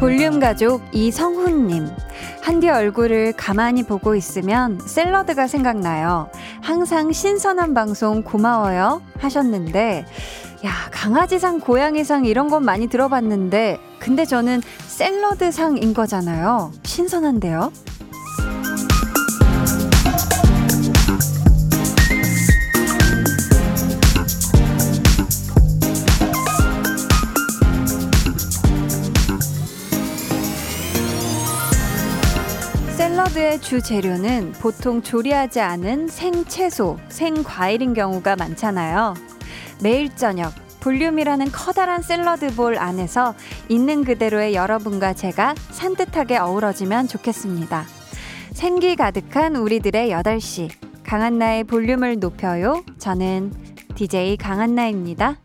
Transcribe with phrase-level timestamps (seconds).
[0.00, 1.88] 볼륨 가족 이성훈님.
[2.40, 6.30] 한디 얼굴을 가만히 보고 있으면 샐러드가 생각나요.
[6.62, 9.02] 항상 신선한 방송 고마워요.
[9.18, 10.06] 하셨는데,
[10.64, 16.72] 야, 강아지상, 고양이상 이런 건 많이 들어봤는데, 근데 저는 샐러드상인 거잖아요.
[16.82, 17.70] 신선한데요?
[32.96, 39.14] 샐러드의 주 재료는 보통 조리하지 않은 생채소, 생과일인 경우가 많잖아요.
[39.82, 43.34] 매일 저녁 볼륨이라는 커다란 샐러드 볼 안에서
[43.68, 47.84] 있는 그대로의 여러분과 제가 산뜻하게 어우러지면 좋겠습니다.
[48.52, 50.70] 생기 가득한 우리들의 8시.
[51.04, 52.84] 강한나의 볼륨을 높여요.
[52.98, 53.52] 저는
[53.94, 55.36] DJ 강한나입니다.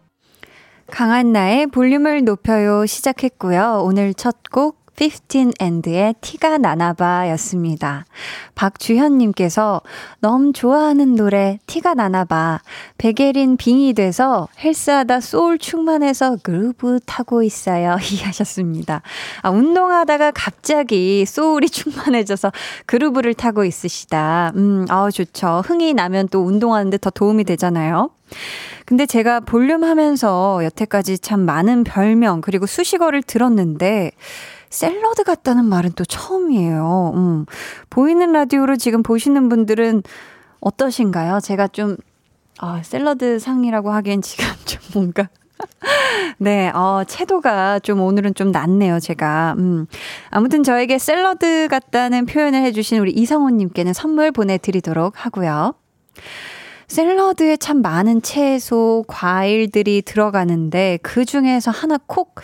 [0.91, 3.81] 강한나의 볼륨을 높여요 시작했고요.
[3.85, 8.05] 오늘 첫 곡 15 and의 티가 나나봐 였습니다.
[8.55, 9.81] 박주현님께서
[10.19, 12.61] 너무 좋아하는 노래 티가 나나봐.
[12.97, 17.97] 백예린 빙이 돼서 헬스하다 소울 충만해서 그루브 타고 있어요.
[18.11, 19.01] 이 하셨습니다.
[19.41, 22.51] 아, 운동하다가 갑자기 소울이 충만해져서
[22.85, 24.51] 그루브를 타고 있으시다.
[24.55, 25.63] 음, 아 좋죠.
[25.65, 28.11] 흥이 나면 또 운동하는데 더 도움이 되잖아요.
[28.85, 34.11] 근데 제가 볼륨 하면서 여태까지 참 많은 별명 그리고 수식어를 들었는데
[34.73, 37.11] 샐러드 같다는 말은 또 처음이에요.
[37.15, 37.45] 음.
[37.91, 40.01] 보이는 라디오로 지금 보시는 분들은
[40.61, 41.41] 어떠신가요?
[41.41, 41.95] 제가 좀,
[42.57, 45.29] 아, 샐러드 상이라고 하기엔 지금 좀 뭔가.
[46.39, 49.53] 네, 어, 채도가 좀 오늘은 좀 낮네요, 제가.
[49.59, 49.85] 음.
[50.31, 55.75] 아무튼 저에게 샐러드 같다는 표현을 해주신 우리 이성훈님께는 선물 보내드리도록 하고요.
[56.93, 62.35] 샐러드에 참 많은 채소, 과일들이 들어가는데 그 중에서 하나 콕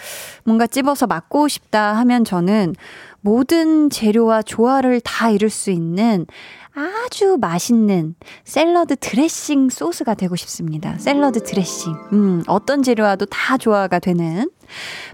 [0.43, 2.73] 뭔가 찝어서 먹고 싶다 하면 저는
[3.21, 6.25] 모든 재료와 조화를 다 이룰 수 있는
[6.79, 10.97] 아주 맛있는 샐러드 드레싱 소스가 되고 싶습니다.
[10.97, 11.93] 샐러드 드레싱.
[12.13, 14.49] 음, 어떤 재료와도 다 조화가 되는.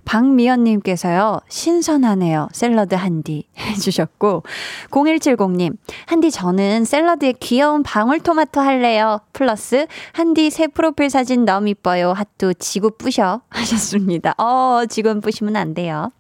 [0.03, 2.49] 박미연님께서요, 신선하네요.
[2.51, 4.43] 샐러드 한디 해주셨고,
[4.91, 9.21] 0170님, 한디 저는 샐러드에 귀여운 방울토마토 할래요.
[9.33, 12.11] 플러스, 한디 새 프로필 사진 너무 이뻐요.
[12.11, 13.41] 하트 지구 뿌셔.
[13.49, 14.35] 하셨습니다.
[14.37, 16.11] 어, 지금 뿌시면 안 돼요.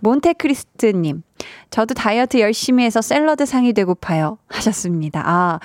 [0.00, 1.22] 몬테크리스트님,
[1.70, 4.38] 저도 다이어트 열심히 해서 샐러드 상이 되고파요.
[4.48, 5.22] 하셨습니다.
[5.24, 5.58] 아,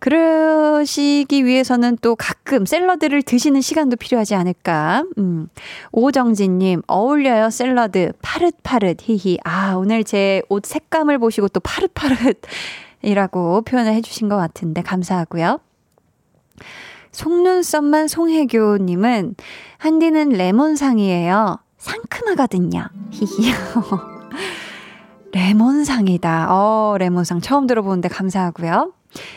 [0.00, 5.04] 그러시기 위해서는 또 가끔 샐러드를 드시는 시간도 필요하지 않을까.
[5.18, 5.48] 음.
[5.92, 8.12] 오정진님, 어울려요, 샐러드.
[8.20, 9.38] 파릇파릇, 히히.
[9.44, 12.34] 아, 오늘 제 옷 색감을 보시고 또 파릇파릇이라고
[13.64, 15.60] 표현을 해주신 것 같은데, 감사하고요.
[17.12, 19.36] 속눈썹만 송혜교님은,
[19.78, 21.58] 한디는 레몬상이에요.
[21.84, 22.88] 상큼하거든요.
[23.10, 23.52] 히히.
[25.32, 26.46] 레몬상이다.
[26.50, 28.92] 어, 레몬상 처음 들어보는데 감사하고요.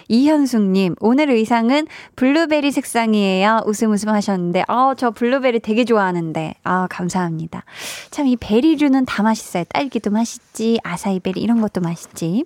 [0.08, 1.85] 이현숙님, 오늘 의상은
[2.16, 3.62] 블루베리 색상이에요.
[3.66, 7.63] 웃음 웃음 하셨는데, 어, 저 블루베리 되게 좋아하는데, 아, 감사합니다.
[8.09, 9.66] 참, 이 베리류는 다 맛있어요.
[9.66, 12.46] 딸기도 맛있지, 아사이베리 이런 것도 맛있지.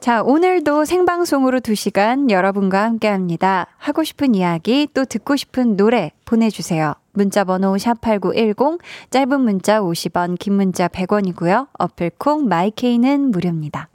[0.00, 3.68] 자, 오늘도 생방송으로 2시간 여러분과 함께 합니다.
[3.78, 6.94] 하고 싶은 이야기, 또 듣고 싶은 노래 보내주세요.
[7.12, 11.68] 문자 번호 샵8910, 짧은 문자 50원, 긴 문자 100원이고요.
[11.78, 13.88] 어플 콩, my K는 무료입니다.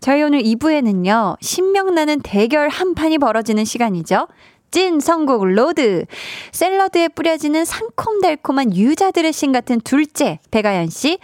[0.00, 4.28] 저희 오늘 2부에는요, 신명나는 대결 한 판이 벌어지는 시간이죠.
[4.70, 6.04] 찐 선곡 로드.
[6.52, 11.18] 샐러드에 뿌려지는 상콤달콤한 유자 드레싱 같은 둘째, 배가연 씨.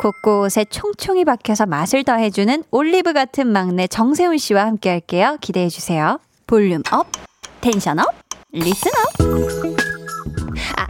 [0.00, 5.38] 곳곳에 총총히 박혀서 맛을 더해주는 올리브 같은 막내 정세훈 씨와 함께 할게요.
[5.40, 6.20] 기대해 주세요.
[6.46, 7.08] volume up,
[7.60, 8.06] tension up,
[8.54, 9.38] 업.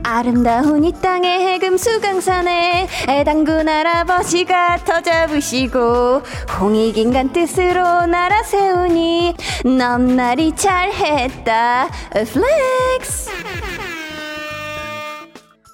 [0.05, 6.23] 아, 름다운 이 땅의 에 금수강산에 단군 할아버지가 터 잡으시고
[6.61, 9.35] 홍익인간 뜻으로 나라 세우니
[9.65, 13.38] 넘날이 잘했다 flex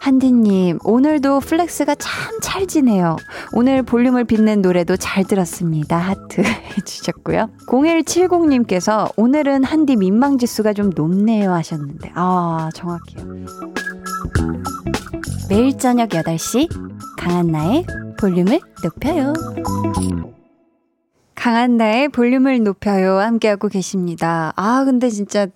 [0.05, 3.17] 한디님, 오늘도 flex가 참 찰지네요.
[3.55, 5.97] 오늘 볼륨을 빛낸 노래도 잘 들었습니다.
[5.97, 6.43] 하트
[6.77, 7.49] 해주셨고요.
[7.67, 13.47] 0170님께서 오늘은 한디 민망지수가 좀 높네요 하셨는데, 아, 정확해요.
[15.49, 16.69] 매일 저녁 8시,
[17.17, 17.87] 강한나의
[18.21, 19.33] 볼륨을 높여요.
[21.35, 23.21] 강한나의 볼륨을 높여요.
[23.21, 24.53] 함께하고 계십니다.
[24.57, 25.47] 아, 근데 진짜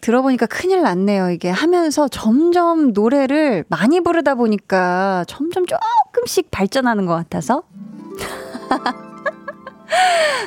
[0.00, 1.30] 들어보니까 큰일 났네요.
[1.30, 7.62] 이게 하면서 점점 노래를 많이 부르다 보니까 점점 조금씩 발전하는 것 같아서.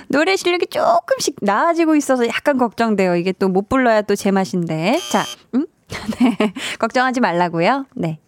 [0.07, 3.15] 노래 실력이 조금씩 나아지고 있어서 약간 걱정돼요.
[3.15, 4.99] 이게 또 못 불러야 또 제맛인데.
[5.11, 5.23] 자,
[5.55, 5.65] 음?
[6.19, 6.53] 네.
[6.79, 7.85] 걱정하지 말라고요.
[7.95, 8.19] 네.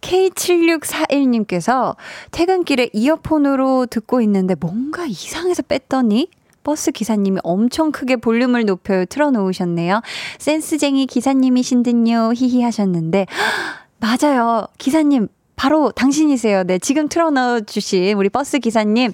[0.00, 1.96] K7641님께서
[2.30, 6.28] 퇴근길에 이어폰으로 듣고 있는데 뭔가 이상해서 뺐더니
[6.62, 10.02] 버스 기사님이 엄청 크게 볼륨을 높여 틀어놓으셨네요.
[10.38, 12.32] 센스쟁이 기사님이신 듯요.
[12.34, 13.26] 히히 하셨는데.
[14.00, 14.66] 맞아요.
[14.78, 15.28] 기사님,
[15.60, 16.64] 바로 당신이세요.
[16.64, 19.12] 네, 지금 틀어넣어 주신 우리 버스 기사님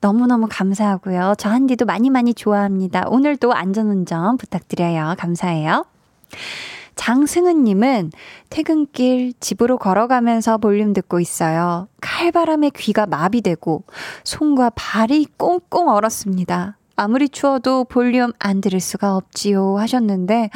[0.00, 1.34] 너무너무 감사하고요.
[1.38, 3.08] 저 한디도 많이 많이 좋아합니다.
[3.08, 5.16] 오늘도 안전운전 부탁드려요.
[5.18, 5.84] 감사해요.
[6.94, 8.12] 장승은님은
[8.48, 11.88] 퇴근길 집으로 걸어가면서 볼륨 듣고 있어요.
[12.00, 13.82] 칼바람에 귀가 마비되고
[14.22, 16.77] 손과 발이 꽁꽁 얼었습니다.
[16.98, 20.50] 아무리 추워도 볼륨 안 들을 수가 없지요 하셨는데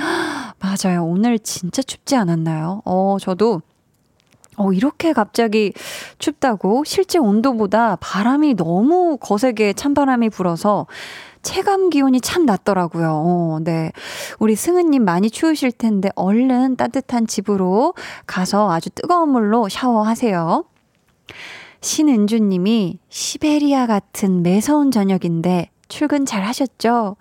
[0.58, 1.04] 맞아요.
[1.04, 2.82] 오늘 진짜 춥지 않았나요?
[2.84, 3.62] 어, 저도
[4.56, 5.72] 어, 이렇게 갑자기
[6.18, 10.88] 춥다고 실제 온도보다 바람이 너무 거세게 찬바람이 불어서
[11.42, 13.22] 체감 기온이 참 낮더라고요.
[13.24, 13.92] 어, 네.
[14.40, 17.94] 우리 승은님 많이 추우실 텐데 얼른 따뜻한 집으로
[18.26, 20.64] 가서 아주 뜨거운 물로 샤워하세요.
[21.80, 27.16] 신은주님이 시베리아 같은 매서운 저녁인데 출근 잘 하셨죠?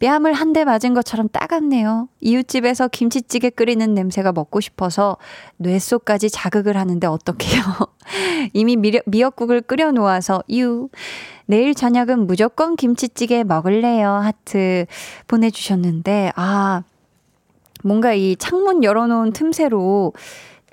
[0.00, 2.08] 뺨을 한 대 맞은 것처럼 따갑네요.
[2.20, 5.16] 이웃집에서 김치찌개 끓이는 냄새가 먹고 싶어서
[5.56, 7.62] 뇌 속까지 자극을 하는데 어떡해요.
[8.52, 10.88] 이미 미, 미역국을 끓여 놓아서 유.
[11.46, 14.10] 내일 저녁은 무조건 김치찌개 먹을래요.
[14.10, 14.86] 하트
[15.26, 16.82] 보내주셨는데, 아,
[17.82, 20.12] 뭔가 이 창문 열어놓은 틈새로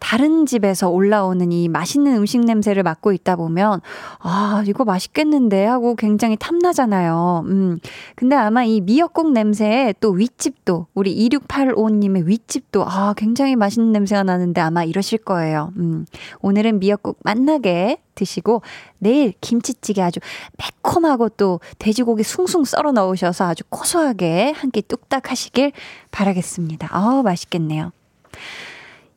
[0.01, 3.81] 다른 집에서 올라오는 이 맛있는 음식 냄새를 맡고 있다 보면,
[4.19, 7.43] 아, 이거 맛있겠는데 하고 굉장히 탐나잖아요.
[7.45, 7.79] 음.
[8.15, 14.59] 근데 아마 이 미역국 냄새에 또 윗집도, 우리 2685님의 윗집도, 아, 굉장히 맛있는 냄새가 나는데
[14.59, 15.71] 아마 이러실 거예요.
[15.77, 16.05] 음.
[16.41, 18.63] 오늘은 미역국 맛나게 드시고,
[18.97, 20.19] 내일 김치찌개 아주
[20.57, 25.73] 매콤하고 또 돼지고기 숭숭 썰어 넣으셔서 아주 고소하게 한 끼 뚝딱 하시길
[26.11, 26.87] 바라겠습니다.
[26.91, 27.91] 아, 맛있겠네요.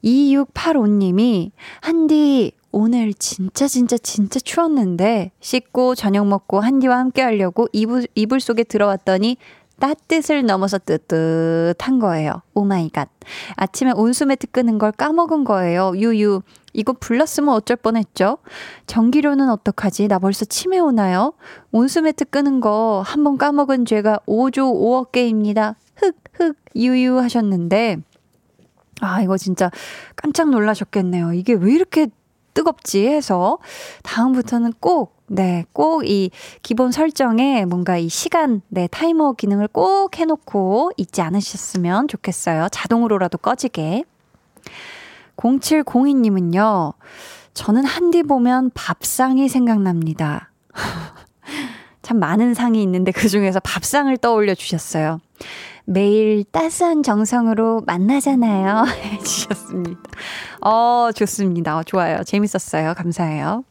[0.05, 8.41] 2685님이, 한디, 오늘 진짜 진짜 진짜 추웠는데, 씻고 저녁 먹고 한디와 함께 하려고 이불, 이불
[8.41, 9.37] 속에 들어왔더니,
[9.81, 12.43] 따뜻을 넘어서 뜨뜻한 거예요.
[12.55, 13.09] oh my god.
[13.57, 15.93] 아침에 온수매트 끄는 걸 까먹은 거예요.
[15.97, 16.43] 유유.
[16.75, 18.39] 이거 불렀으면 어쩔 뻔했죠?
[18.87, 20.07] 전기료는 어떡하지?
[20.09, 21.33] 나 벌써 치매 오나요?
[21.73, 25.75] 온수매트 끄는 거 한 번 까먹은 죄가 5조 5억 개입니다.
[25.97, 27.99] 흑, 흑, 유유 하셨는데,
[29.01, 29.71] 아, 이거 진짜
[30.17, 31.33] 깜짝 놀라셨겠네요.
[31.33, 32.09] 이게 왜 이렇게
[32.55, 33.59] 뜨겁지 해서
[34.03, 36.31] 다음부터는 꼭, 네, 꼭 이
[36.63, 42.69] 기본 설정에 뭔가 이 시간, 네, 타이머 기능을 꼭 해놓고 있지 않으셨으면 좋겠어요.
[42.71, 44.05] 자동으로라도 꺼지게.
[45.37, 46.95] 0702님은요,
[47.55, 50.53] 저는 한디 보면 밥상이 생각납니다.
[52.03, 55.21] 참 많은 상이 있는데 그 중에서 밥상을 떠올려 주셨어요.
[55.85, 58.85] 매일 따스한 정성으로 만나잖아요.
[59.05, 60.01] 해주셨습니다.
[60.63, 61.79] 어, 좋습니다.
[61.79, 62.23] 어, 좋아요.
[62.25, 62.95] 재밌었어요.
[62.95, 63.65] 감사해요.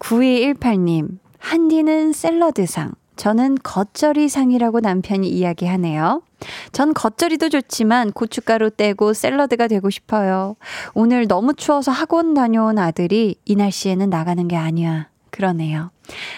[0.00, 6.22] 9218님, 한디는 샐러드상, 저는 겉절이상이라고 남편이 이야기하네요.
[6.70, 10.56] 전 겉절이도 좋지만 고춧가루 떼고 샐러드가 되고 싶어요.
[10.94, 15.08] 오늘 너무 추워서 학원 다녀온 아들이 이 날씨에는 나가는 게 아니야.
[15.38, 15.92] 그러네요.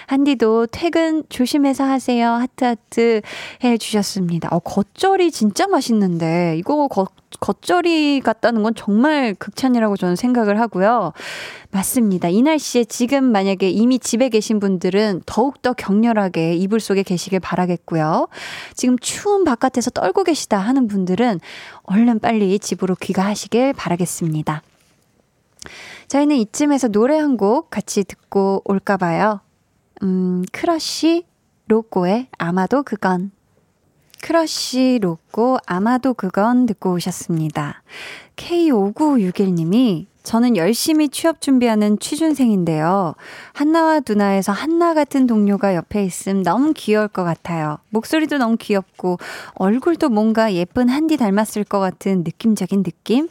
[0.09, 2.33] 한디도 퇴근 조심해서 하세요.
[2.33, 3.23] 하트하트
[3.65, 4.51] 해 주셨습니다.
[4.53, 7.09] 어, 겉절이 진짜 맛있는데, 이거 겉,
[7.41, 11.15] 겉절이 같다는 건 정말 극찬이라고 저는 생각을 하고요.
[11.71, 12.29] 맞습니다.
[12.29, 18.29] 이 날씨에 지금 만약에 이미 집에 계신 분들은 더욱더 격렬하게 이불 속에 계시길 바라겠고요.
[18.75, 21.41] 지금 추운 바깥에서 떨고 계시다 하는 분들은
[21.85, 24.63] 얼른 빨리 집으로 귀가하시길 바라겠습니다.
[26.11, 29.41] 저희는 이쯤에서 노래 한 곡 같이 듣고 올까 봐요.
[30.03, 31.25] 음, 크러쉬
[31.69, 33.31] 로꼬의 아마도 그건.
[34.21, 37.83] 크러쉬 로꼬 아마도 그건 듣고 오셨습니다.
[38.35, 43.15] K5961님이 저는 열심히 취업 준비하는 취준생인데요.
[43.53, 47.79] 한나와 두나에서 한나 같은 동료가 옆에 있음 너무 귀여울 것 같아요.
[47.91, 49.19] 목소리도 너무 귀엽고
[49.55, 53.29] 얼굴도 뭔가 예쁜 한디 닮았을 것 같은 느낌적인 느낌?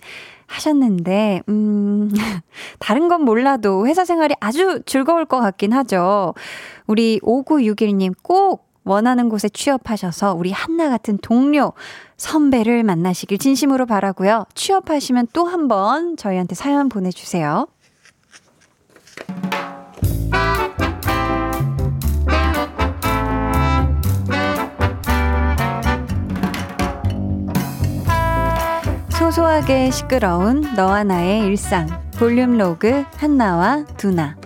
[0.49, 2.09] 하셨는데, 음,
[2.79, 6.33] 다른 건 몰라도 회사 생활이 아주 즐거울 것 같긴 하죠.
[6.87, 11.73] 우리 5961님 꼭 원하는 곳에 취업하셔서 우리 한나 같은 동료,
[12.17, 14.45] 선배를 만나시길 진심으로 바라고요.
[14.55, 17.67] 취업하시면 또 한 번 저희한테 사연 보내주세요.
[29.19, 34.37] 소소하게 시끄러운 너와 나의 일상 볼륨 로그 한나와 두나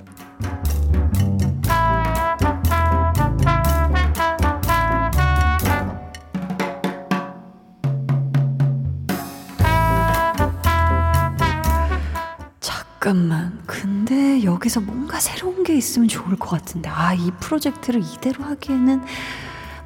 [12.60, 13.62] 잠깐만.
[13.68, 16.90] 근데 여기서 뭔가 새로운 게 있으면 좋을 것 같은데.
[16.90, 19.04] 아, 이 프로젝트를 이대로 하기에는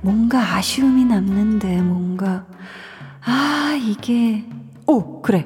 [0.02, 2.46] 뭔가 아쉬움이 남는데, 뭔가.
[3.26, 4.46] 아, 이게.
[4.88, 5.46] 오, 그래.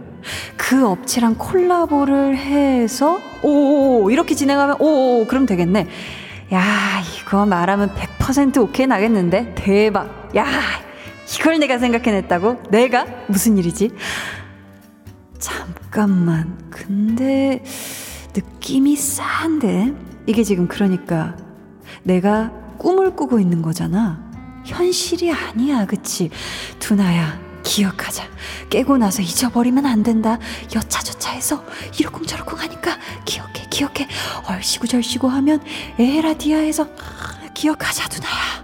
[0.55, 5.87] 그 업체랑 콜라보를 해서, 오, 이렇게 진행하면, 오, 그럼 되겠네.
[6.53, 6.63] 야,
[7.19, 9.55] 이거 말하면 100% 오케이 나겠는데?
[9.55, 10.29] 대박.
[10.35, 10.45] 야,
[11.35, 12.63] 이걸 내가 생각해냈다고?
[12.69, 13.05] 내가?
[13.27, 13.91] 무슨 일이지?
[15.39, 16.57] 잠깐만.
[16.69, 17.63] 근데
[18.35, 19.93] 느낌이 싸한데?
[20.27, 21.35] 이게 지금 그러니까
[22.03, 24.23] 내가 꿈을 꾸고 있는 거잖아.
[24.65, 26.29] 현실이 아니야, 그치?
[26.79, 27.39] 두나야,
[27.71, 28.27] 기억하자.
[28.69, 30.37] 깨고 나서 잊어버리면 안 된다.
[30.75, 31.63] 여차저차 해서
[31.97, 34.09] 이러쿵저러쿵 하니까 기억해, 기억해.
[34.45, 35.63] 얼씨구절씨구 하면
[35.97, 36.85] 에라디아에서
[37.53, 38.61] 기억하자, 두나야.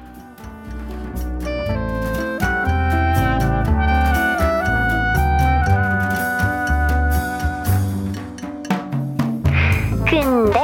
[10.10, 10.60] 근데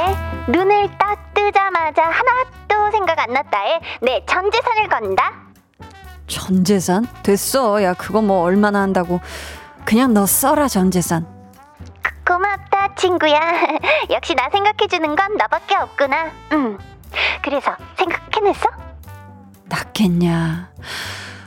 [0.48, 5.53] 눈을 딱 뜨자마자 하나 도 생각 안 났다에 내 전재산을 건다.
[6.26, 7.06] 전 재산?
[7.22, 7.82] 됐어.
[7.82, 9.20] 야, 그거 뭐 얼마나 한다고.
[9.84, 11.26] 그냥 너 써라, 전 재산.
[12.26, 13.38] 고맙다, 친구야.
[14.10, 16.30] 역시 나 생각해주는 건 너밖에 없구나.
[16.52, 16.78] 응.
[17.42, 18.68] 그래서 생각해냈어?
[19.66, 20.70] 낫겠냐.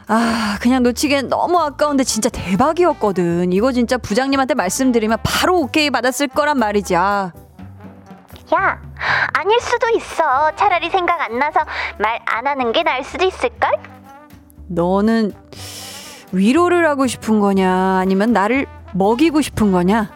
[0.10, 3.52] 아, 그냥 놓치기엔 너무 아까운데 진짜 대박이었거든.
[3.52, 6.96] 이거 진짜 부장님한테 말씀드리면 바로 오케이 받았을 거란 말이지.
[6.96, 7.32] 아.
[8.54, 8.80] 야,
[9.34, 10.52] 아닐 수도 있어.
[10.56, 11.60] 차라리 생각 안 나서
[11.98, 13.72] 말 안 하는 게 나을 수도 있을걸?
[14.68, 15.32] 너는
[16.32, 17.98] 위로를 하고 싶은 거냐?
[18.02, 20.10] 아니면 나를 먹이고 싶은 거냐?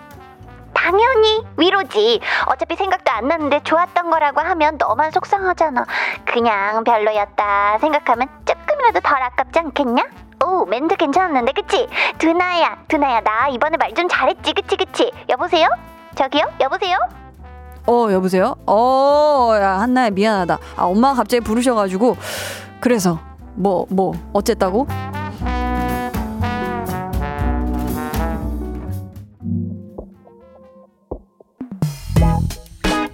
[0.73, 2.19] 당연히 위로지.
[2.47, 5.85] 어차피 생각도 안 나는데 좋았던 거라고 하면 너만 속상하잖아.
[6.25, 10.03] 그냥 별로였다 생각하면 조금이라도 덜 아깝지 않겠냐?
[10.43, 11.87] 오, 멘트 괜찮았는데, 그치?
[12.17, 15.11] 두나야, 두나야, 나 이번에 말 좀 잘했지, 그치, 그치?
[15.29, 15.67] 여보세요?
[16.15, 16.45] 저기요?
[16.59, 16.97] 여보세요?
[17.87, 18.55] 어, 여보세요?
[18.65, 20.57] 어, 야, 한나야, 미안하다.
[20.77, 22.17] 아, 엄마가 갑자기 부르셔가지고.
[22.79, 23.19] 그래서,
[23.55, 24.87] 뭐, 뭐, 어쨌다고?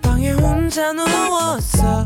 [0.02, 2.06] 방에 혼자 누웠어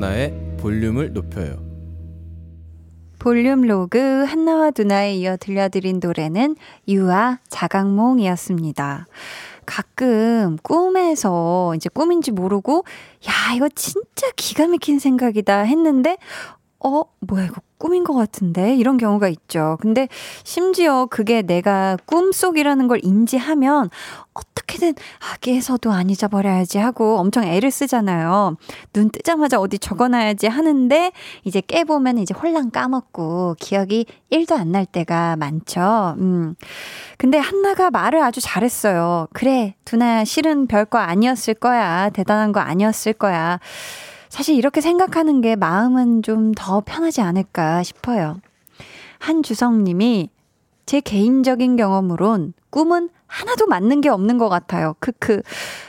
[0.00, 1.62] 한나의 볼륨을 높여요.
[3.18, 6.56] 볼륨 로그 한나와 두나에 이어 들려드린 노래는
[6.88, 9.06] 유아 자각몽이었습니다.
[9.66, 12.84] 가끔 꿈에서 이제 꿈인지 모르고
[13.28, 16.16] 야 이거 진짜 기가 막힌 생각이다 했는데
[16.82, 19.76] 어 뭐야 이거 꿈인 것 같은데 이런 경우가 있죠.
[19.82, 20.08] 근데
[20.44, 23.90] 심지어 그게 내가 꿈속이라는 걸 인지하면
[24.70, 24.94] 어떻게든
[25.32, 28.56] 아기에서도 안 잊어버려야지 하고 엄청 애를 쓰잖아요.
[28.92, 31.12] 눈 뜨자마자 어디 적어놔야지 하는데
[31.44, 36.14] 이제 깨보면 이제 홀랑 까먹고 기억이 1도 안 날 때가 많죠.
[36.18, 36.54] 음.
[37.18, 39.26] 근데 한나가 말을 아주 잘했어요.
[39.32, 42.08] 그래, 두나야, 실은 별거 아니었을 거야.
[42.10, 43.58] 대단한 거 아니었을 거야.
[44.28, 48.36] 사실 이렇게 생각하는 게 마음은 좀 더 편하지 않을까 싶어요.
[49.18, 50.30] 한주성 님이
[50.86, 54.94] 제 개인적인 경험으론 꿈은 하나도 맞는 게 없는 것 같아요.
[54.98, 55.42] 크크.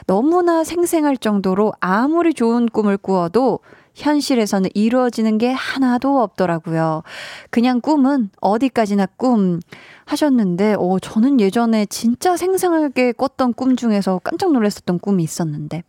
[0.05, 3.59] 너무나 생생할 정도로 아무리 좋은 꿈을 꾸어도
[3.95, 7.03] 현실에서는 이루어지는 게 하나도 없더라고요.
[7.49, 9.59] 그냥 꿈은 어디까지나 꿈
[10.05, 15.83] 하셨는데, 어, 저는 예전에 진짜 생생하게 꿨던 꿈 중에서 깜짝 놀랐었던 꿈이 있었는데.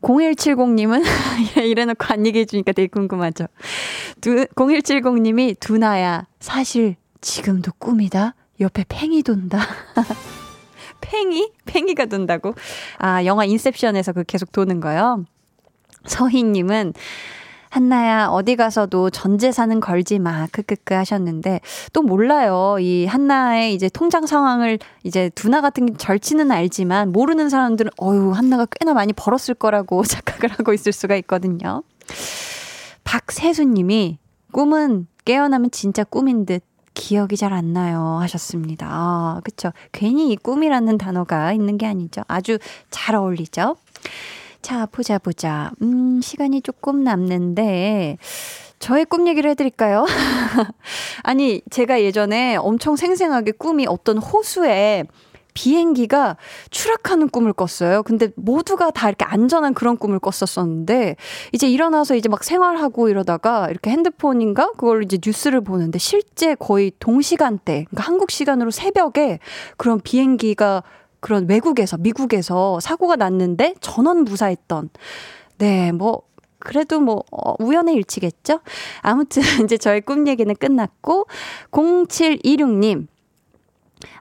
[0.00, 1.04] 0170님은
[1.62, 3.46] 이래놓고 안 얘기해 주니까 되게 궁금하죠.
[4.20, 8.34] 두, 0170님이 두나야 사실 지금도 꿈이다.
[8.60, 9.60] 옆에 팽이 돈다.
[11.02, 11.50] 팽이?
[11.66, 12.54] 팽이가 돈다고?
[12.98, 15.24] 아 영화 인셉션에서 그 계속 도는 거요.
[16.06, 16.94] 서희님은
[17.72, 21.60] 한나야 어디 가서도 전 재산은 걸지 마 크크크 하셨는데
[21.94, 28.32] 또 몰라요 이 한나의 이제 통장 상황을 이제 두나 같은 절치는 알지만 모르는 사람들은 어유
[28.32, 31.82] 한나가 꽤나 많이 벌었을 거라고 착각을 하고 있을 수가 있거든요.
[33.04, 34.18] 박세수님이
[34.52, 36.62] 꿈은 깨어나면 진짜 꿈인 듯
[36.94, 38.86] 기억이 잘 안 나요 하셨습니다.
[38.90, 39.72] 아, 그쵸.
[39.92, 42.22] 괜히 이 꿈이라는 단어가 있는 게 아니죠.
[42.28, 42.58] 아주
[42.90, 43.76] 잘 어울리죠.
[44.62, 45.72] 자, 보자, 보자.
[45.82, 48.16] 음, 시간이 조금 남는데,
[48.78, 50.06] 저의 꿈 얘기를 해드릴까요?
[51.24, 55.04] 아니, 제가 예전에 엄청 생생하게 꿈이 어떤 호수에
[55.54, 56.36] 비행기가
[56.70, 58.02] 추락하는 꿈을 꿨어요.
[58.02, 61.16] 근데 모두가 다 이렇게 안전한 그런 꿈을 꿨었었는데
[61.52, 67.86] 이제 일어나서 이제 막 생활하고 이러다가 이렇게 핸드폰인가 그걸 이제 뉴스를 보는데 실제 거의 동시간대
[67.90, 69.38] 그러니까 한국 시간으로 새벽에
[69.76, 70.82] 그런 비행기가
[71.20, 74.90] 그런 외국에서 미국에서 사고가 났는데 전원 무사했던
[75.58, 76.22] 네, 뭐
[76.58, 78.60] 그래도 뭐 어, 우연의 일치겠죠?
[79.00, 81.26] 아무튼 이제 저의 꿈 얘기는 끝났고
[81.70, 83.06] 0726님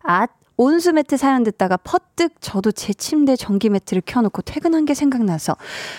[0.03, 0.27] 아
[0.61, 5.57] 온수 매트 사연 듣다가 퍼뜩 저도 제 침대 전기 매트를 켜놓고 퇴근한 게 생각나서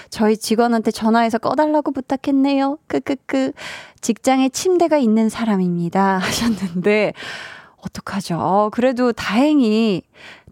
[0.09, 2.79] 저희 직원한테 전화해서 꺼달라고 부탁했네요.
[2.87, 3.51] 크크크.
[4.01, 6.19] 직장에 침대가 있는 사람입니다.
[6.23, 7.13] 하셨는데,
[7.79, 8.71] 어떡하죠?
[8.73, 10.03] 그래도 다행히,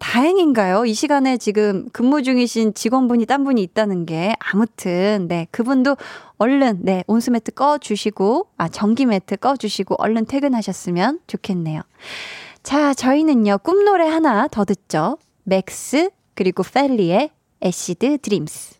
[0.00, 0.86] 다행인가요?
[0.86, 4.34] 이 시간에 지금 근무 중이신 직원분이 딴 분이 있다는 게.
[4.40, 5.46] 아무튼, 네.
[5.52, 5.96] 그분도
[6.38, 7.04] 얼른, 네.
[7.06, 11.82] 온수매트 꺼주시고, 아, 전기매트 꺼주시고, 얼른 퇴근하셨으면 좋겠네요.
[12.62, 15.18] 자, 저희는요, 꿈노래 하나 더 듣죠.
[15.44, 17.30] 맥스, 그리고 펠리의
[17.62, 18.79] 애시드 드림스.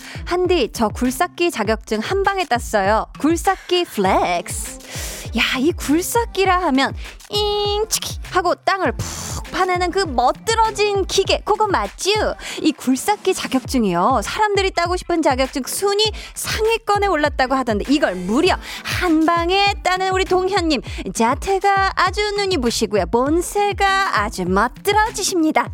[0.25, 3.07] 한디, 저 굴삭기 자격증 한 방에 땄어요.
[3.19, 4.79] 굴삭기 flex.
[5.37, 6.93] 야, 이 굴삭기라 하면
[7.29, 12.11] 잉 치키 하고 땅을 푹 파내는 그 멋들어진 기계 그거 맞죠?
[12.61, 19.73] 이 굴삭기 자격증이요 사람들이 따고 싶은 자격증 순위 상위권에 올랐다고 하던데 이걸 무려 한 방에
[19.83, 20.81] 따는 우리 동현님
[21.13, 25.69] 자태가 아주 눈이 부시고요 본새가 아주 멋들어지십니다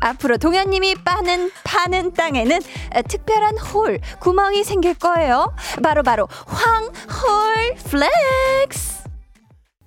[0.00, 2.60] 앞으로 동현님이 빠는 파는 땅에는
[3.08, 5.52] 특별한 hole 구멍이 생길 거예요
[5.82, 9.00] 바로 바로 황홀 flex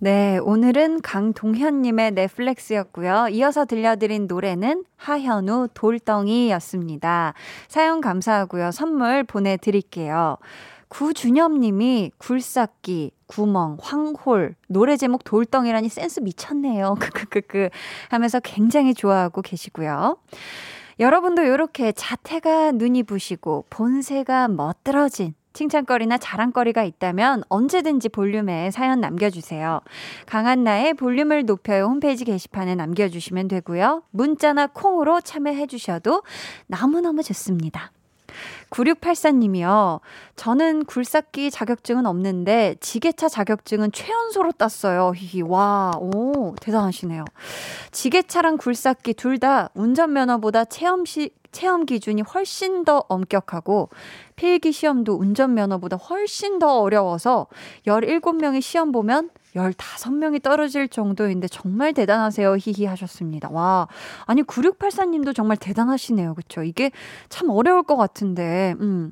[0.03, 3.29] 네, 오늘은 강동현님의 네 flex였고요.
[3.31, 7.33] 이어서 들려드린 노래는 하현우 돌덩이였습니다.
[7.69, 8.71] 사연 감사하고요.
[8.71, 10.39] 선물 보내드릴게요.
[10.93, 16.97] 구준엽님이 굴삭기, 구멍, 황홀, 노래 제목 돌덩이라니 센스 미쳤네요.
[17.01, 17.69] 크크크크
[18.09, 20.17] 하면서 굉장히 좋아하고 계시고요.
[20.99, 29.81] 여러분도 이렇게 자태가 눈이 부시고 본세가 멋들어진 칭찬거리나 자랑거리가 있다면 언제든지 볼륨에 사연 남겨주세요.
[30.27, 34.03] 강한나의 볼륨을 높여요 홈페이지 게시판에 남겨주시면 되고요.
[34.11, 36.21] 문자나 콩으로 참여해주셔도
[36.67, 37.91] 너무너무 좋습니다.
[38.73, 39.99] 9684님이요.
[40.35, 45.13] 저는 굴삭기 자격증은 없는데 지게차 자격증은 최연소로 땄어요.
[45.15, 45.43] 히히.
[45.43, 47.23] 와, 오, 대단하시네요.
[47.91, 53.89] 지게차랑 굴삭기 둘 다 운전면허보다 체험시, 체험 기준이 훨씬 더 엄격하고
[54.37, 57.47] 필기 시험도 운전면허보다 훨씬 더 어려워서
[57.85, 62.57] 17명이 시험 보면 15명이 떨어질 정도인데 정말 대단하세요.
[62.59, 63.49] 히히 하셨습니다.
[63.51, 63.87] 와.
[64.25, 66.35] 아니 9684님도 정말 대단하시네요.
[66.35, 66.91] 그쵸 이게
[67.29, 68.75] 참 어려울 것 같은데.
[68.79, 69.11] 음.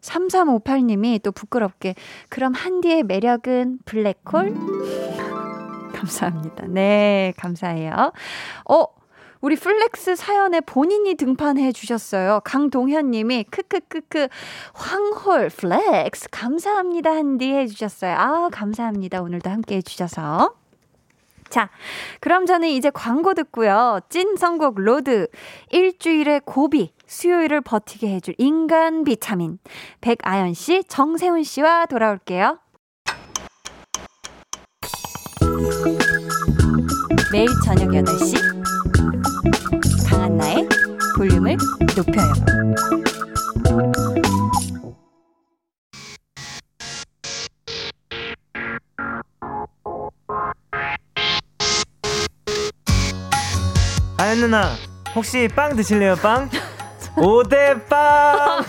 [0.00, 1.94] 3358님이 또 부끄럽게
[2.28, 4.54] 그럼 한디의 매력은 블랙홀?
[5.94, 6.66] 감사합니다.
[6.68, 8.12] 네, 감사해요.
[8.68, 8.84] 어,
[9.44, 12.40] 우리 flex 사연에 본인이 등판해 주셨어요.
[12.44, 14.28] 강동현 님이 크크크크
[14.72, 18.16] 황홀 flex 감사합니다 한디 해 주셨어요.
[18.16, 19.20] 아, 감사합니다.
[19.20, 20.54] 오늘도 함께 해 주셔서.
[21.50, 21.68] 자,
[22.20, 24.00] 그럼 저는 이제 광고 듣고요.
[24.08, 25.28] 찐 선곡 road
[25.68, 29.58] 일주일의 고비 수요일을 버티게 해줄 인간 비타민
[30.00, 32.60] 백아연 씨, 정세훈 씨와 돌아올게요.
[37.30, 38.63] 매일 저녁 8시
[40.54, 40.68] 강한나의
[41.16, 41.56] 볼륨을
[41.96, 42.32] 높여요.
[54.18, 54.74] 아연 누나
[55.14, 56.48] 혹시 빵 드실래요 빵?
[57.16, 58.64] 오대빵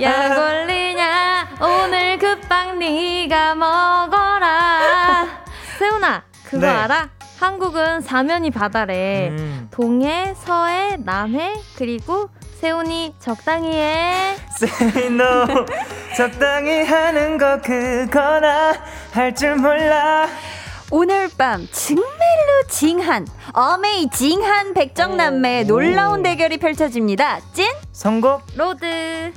[0.00, 5.26] 약 올리냐 오늘 그 빵 네가 먹어라
[5.78, 6.68] 세훈아 그거 네.
[6.68, 7.08] 알아?
[7.38, 9.28] 한국은 사면이 바다래.
[9.30, 9.68] 음.
[9.70, 12.28] 동해, 서해, 남해, 그리고
[12.60, 14.36] 세훈이 적당히 해.
[14.62, 15.66] Say no
[16.16, 18.72] 적당히 하는 거 그거나
[19.12, 20.26] 할 줄 몰라
[20.90, 22.06] 오늘 밤 증멜로
[22.70, 25.66] 징한 어메이징한 백정남매의 오.
[25.66, 27.40] 놀라운 대결이 펼쳐집니다.
[27.52, 29.32] 찐 선곡 로드.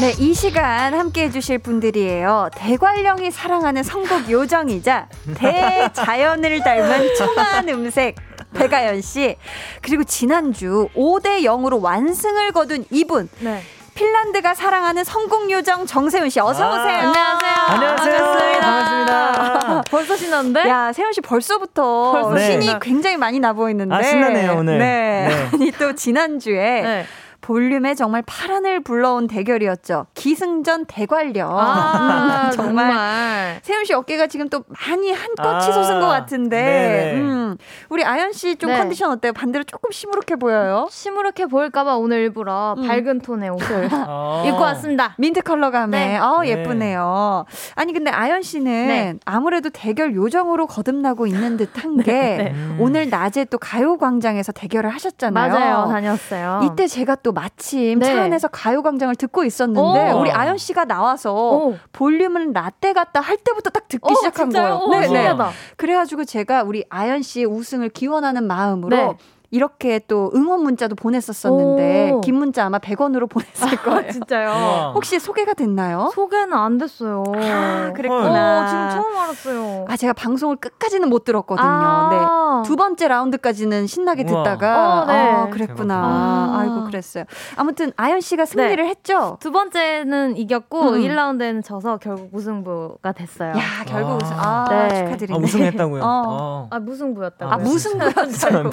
[0.00, 2.50] 네, 이 시간 함께 해주실 분들이에요.
[2.54, 8.14] 대관령이 사랑하는 선곡 요정이자 대자연을 닮은 청아한 음색
[8.54, 9.34] 배가연 씨.
[9.82, 13.28] 그리고 지난주 5대 0으로 완승을 거둔 이분.
[13.40, 13.60] 네.
[13.94, 17.08] 핀란드가 사랑하는 성공 요정 정세훈 씨 어서 아, 오세요.
[17.08, 17.52] 안녕하세요.
[17.68, 18.60] 안녕하세요.
[18.60, 19.82] 반갑습니다.
[19.90, 20.68] 벌써 신났는데?
[20.68, 22.78] 야, 세훈 씨 벌써부터 벌써 신이 신나.
[22.78, 23.92] 굉장히 많이 나 보이는데.
[23.92, 24.78] 아, 신나네요, 오늘.
[24.78, 25.26] 네.
[25.28, 25.48] 네.
[25.52, 27.06] 아니 또 지난 주에 네.
[27.52, 30.04] 볼륨에 정말 파란을 불러온 대결이었죠.
[30.12, 31.48] 기승전 대관령.
[31.58, 32.84] 아, 정말.
[32.88, 33.60] 정말.
[33.62, 36.60] 세훈 씨 어깨가 지금 또 많이 한껏 아, 치솟은 것 같은데.
[36.60, 37.20] 네네.
[37.22, 37.56] 음,
[37.88, 38.76] 우리 아연 씨좀 네.
[38.76, 39.32] 컨디션 어때요?
[39.32, 40.88] 반대로 조금 시무룩해 보여요.
[40.90, 42.86] 시무룩해 보일까봐 오늘 일부러 음.
[42.86, 44.44] 밝은 톤의 옷을 어.
[44.46, 45.14] 입고 왔습니다.
[45.16, 46.06] 민트 컬러 감에.
[46.06, 46.18] 네.
[46.18, 46.50] 어, 네.
[46.50, 47.46] 예쁘네요.
[47.76, 49.14] 아니, 근데 아연 씨는 네.
[49.24, 52.52] 아무래도 대결 요정으로 거듭나고 있는 듯한 게 네.
[52.54, 52.76] 음.
[52.78, 55.52] 오늘 낮에 또 가요광장에서 대결을 하셨잖아요.
[55.54, 55.88] 맞아요.
[55.88, 56.60] 다녔어요.
[56.64, 58.06] 이때 제가 또 마침 네.
[58.06, 60.20] 차 안에서 가요광장을 듣고 있었는데 오.
[60.20, 61.76] 우리 아연 씨가 나와서 오.
[61.92, 64.78] 볼륨은 라떼 같다 할 때부터 딱 듣기 어, 시작한 진짜요?
[64.80, 65.00] 거예요.
[65.00, 65.50] 오, 신기하다.
[65.76, 69.16] 그래가지고 제가 우리 아연 씨의 우승을 기원하는 마음으로 네.
[69.50, 72.20] 이렇게 또 응원 문자도 보냈었었는데 오.
[72.20, 74.10] 긴 문자 아마 100원으로 보냈을 거예요.
[74.12, 74.48] 진짜요.
[74.50, 74.92] 우와.
[74.92, 76.10] 혹시 소개가 됐나요?
[76.14, 77.22] 소개는 안 됐어요.
[77.34, 78.66] 아, 어, 그랬구나.
[78.68, 79.84] 지금 처음 알았어요.
[79.88, 81.66] 아, 제가 방송을 끝까지는 못 들었거든요.
[81.66, 82.62] 아.
[82.62, 82.68] 네.
[82.68, 84.42] 두 번째 라운드까지는 신나게 우와.
[84.42, 85.30] 듣다가 어, 네.
[85.30, 85.94] 아, 그랬구나.
[85.94, 86.58] 대박.
[86.60, 87.24] 아이고 그랬어요.
[87.56, 89.38] 아무튼 아연 씨가 승리를 했죠.
[89.40, 91.00] 두 번째는 이겼고 음.
[91.00, 93.50] 1라운드에는 져서 결국 우승부가 됐어요.
[93.56, 94.18] 야, 결국 와.
[94.22, 94.36] 우승.
[94.38, 94.88] 아, 네.
[94.88, 95.34] 축하드립니다.
[95.34, 96.02] 아, 우승했다고요?
[96.02, 96.22] 어.
[96.26, 96.66] 어.
[96.70, 97.50] 아 무승부였다고.
[97.52, 98.70] 아, 무승부였어요.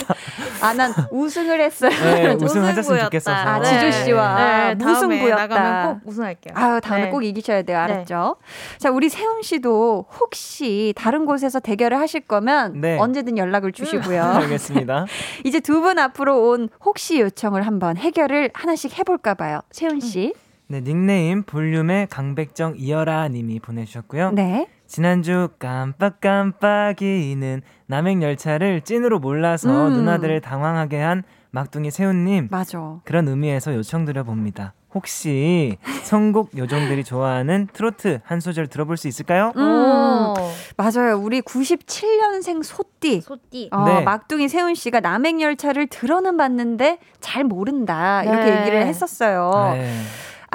[0.65, 1.91] 아, 난 우승을 했어요.
[1.91, 3.35] 네, 우승하셨으면 좋겠어서.
[3.37, 5.47] 아, 지조 씨와 네, 다음에 무승부였다.
[5.47, 6.53] 나가면 꼭 우승할게요.
[6.57, 7.09] 아유, 다음에 네.
[7.11, 7.77] 꼭 이기셔야 돼요.
[7.79, 8.35] 알았죠?
[8.77, 12.97] 자, 우리 세훈 씨도 혹시 다른 곳에서 대결을 하실 거면 네.
[12.99, 14.23] 언제든 연락을 주시고요.
[14.23, 15.05] 알겠습니다.
[15.45, 19.59] 이제 두 분 앞으로 온 혹시 요청을 한번 해결을 하나씩 해볼까 봐요.
[19.71, 20.33] 세훈 씨.
[20.67, 24.31] 네, 닉네임 볼륨의 강백정 이어라 님이 보내주셨고요.
[24.31, 24.65] 네.
[24.87, 29.93] 지난주 깜빡깜빡이는 남행열차를 찐으로 몰라서 음.
[29.93, 32.99] 누나들을 당황하게 한 막둥이 세훈님 맞아.
[33.05, 34.73] 그런 의미에서 요청드려 봅니다.
[34.93, 39.51] 혹시 선곡 요정들이 좋아하는 트로트 한 소절 들어볼 수 있을까요?
[39.57, 40.33] 음, 오.
[40.77, 41.17] 맞아요.
[41.17, 43.21] 우리 97년생 소띠.
[43.21, 43.69] 소띠.
[43.71, 44.01] 어, 네.
[44.01, 48.23] 막둥이 세훈 씨가 남행열차를 들어는 봤는데 잘 모른다.
[48.23, 48.59] 이렇게 네.
[48.61, 49.73] 얘기를 했었어요.
[49.75, 49.91] 네.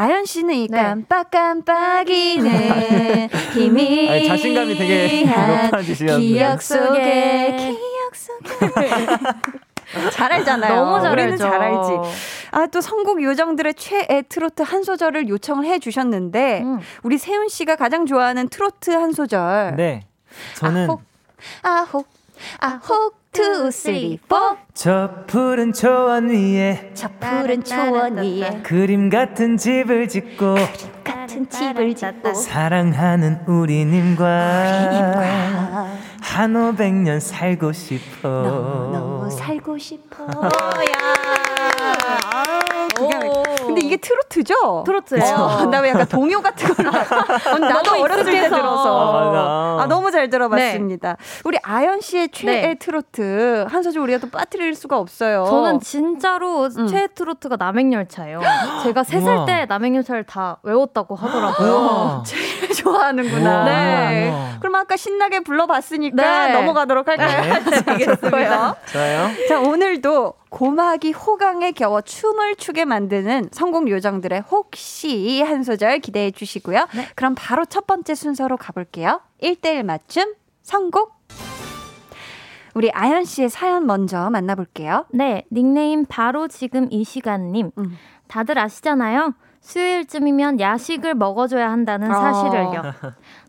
[0.00, 0.78] 아연 씨는 이 네.
[0.82, 2.48] 깜빡깜빡이는
[3.52, 6.22] 힘이 아니, 자신감이 되게 높아지시는데.
[6.26, 9.06] 기억 속에 기억 속에
[10.12, 10.74] 잘 알잖아요.
[10.74, 11.44] 너무 잘 우리는 알죠.
[11.44, 11.90] 잘 알지.
[12.52, 16.80] 아 또 선곡 요정들의 최애 트로트 한 소절을 요청을 해 주셨는데 음.
[17.02, 19.74] 우리 세훈 씨가 가장 좋아하는 트로트 한 소절.
[19.76, 20.06] 네.
[20.56, 21.02] 저는 아홉
[21.62, 22.06] 아홉
[22.58, 30.08] 아홉 two three four 저 푸른 초원 위에 저 푸른 초원 위에 그림 같은 집을
[30.08, 30.56] 짓고
[31.04, 34.26] 같은 집을 짓고 사랑하는 우리님과
[36.20, 38.28] 한 오백 년 살고 싶어.
[38.28, 40.24] 너무 너무 살고 싶어.
[40.24, 40.28] 야.
[42.32, 43.29] 아우, 기가 막혀.
[43.74, 44.85] 근데 이게 트로트죠?
[44.85, 45.68] 트로트예요.
[45.70, 46.90] 나왜 약간 동요 같은 걸로.
[46.90, 48.48] 어, 나도 어렸을 때.
[48.48, 49.11] 들어서.
[49.11, 49.83] 아, 맞아.
[49.83, 51.16] 아, 너무 잘 들어봤습니다.
[51.44, 52.74] 우리 아연 씨의 최애 네.
[52.74, 55.44] 트로트 한 소절 우리가 또 빠뜨릴 수가 없어요.
[55.48, 56.87] 저는 진짜로 음.
[56.87, 58.40] 최애 트로트가 남행열차예요.
[58.83, 59.46] 제가 세 살.
[59.46, 62.22] 때 남행열차를 다 외웠다고 하더라고요.
[62.26, 63.64] 제일 좋아하는구나.
[63.64, 64.35] 네.
[64.61, 66.52] 그럼 아까 신나게 불러봤으니까 네.
[66.52, 67.52] 넘어가도록 할까요?
[67.87, 68.74] 알겠습니다.
[68.92, 69.30] 좋아요.
[69.48, 76.88] 자, 오늘도 고막이 호강에 겨워 춤을 추게 만드는 성공 요정들의 혹시 한 소절 기대해 주시고요.
[77.14, 79.20] 그럼 바로 첫 번째 순서로 가볼게요.
[79.42, 81.12] 1대1 맞춤 선곡.
[82.72, 85.04] 우리 아연 씨의 사연 먼저 만나볼게요.
[85.10, 87.72] 네, 닉네임 바로 지금 이 시간님.
[87.76, 87.98] 음.
[88.28, 89.34] 다들 아시잖아요.
[89.60, 92.14] 수요일쯤이면 야식을 먹어줘야 한다는 어.
[92.14, 92.82] 사실을요.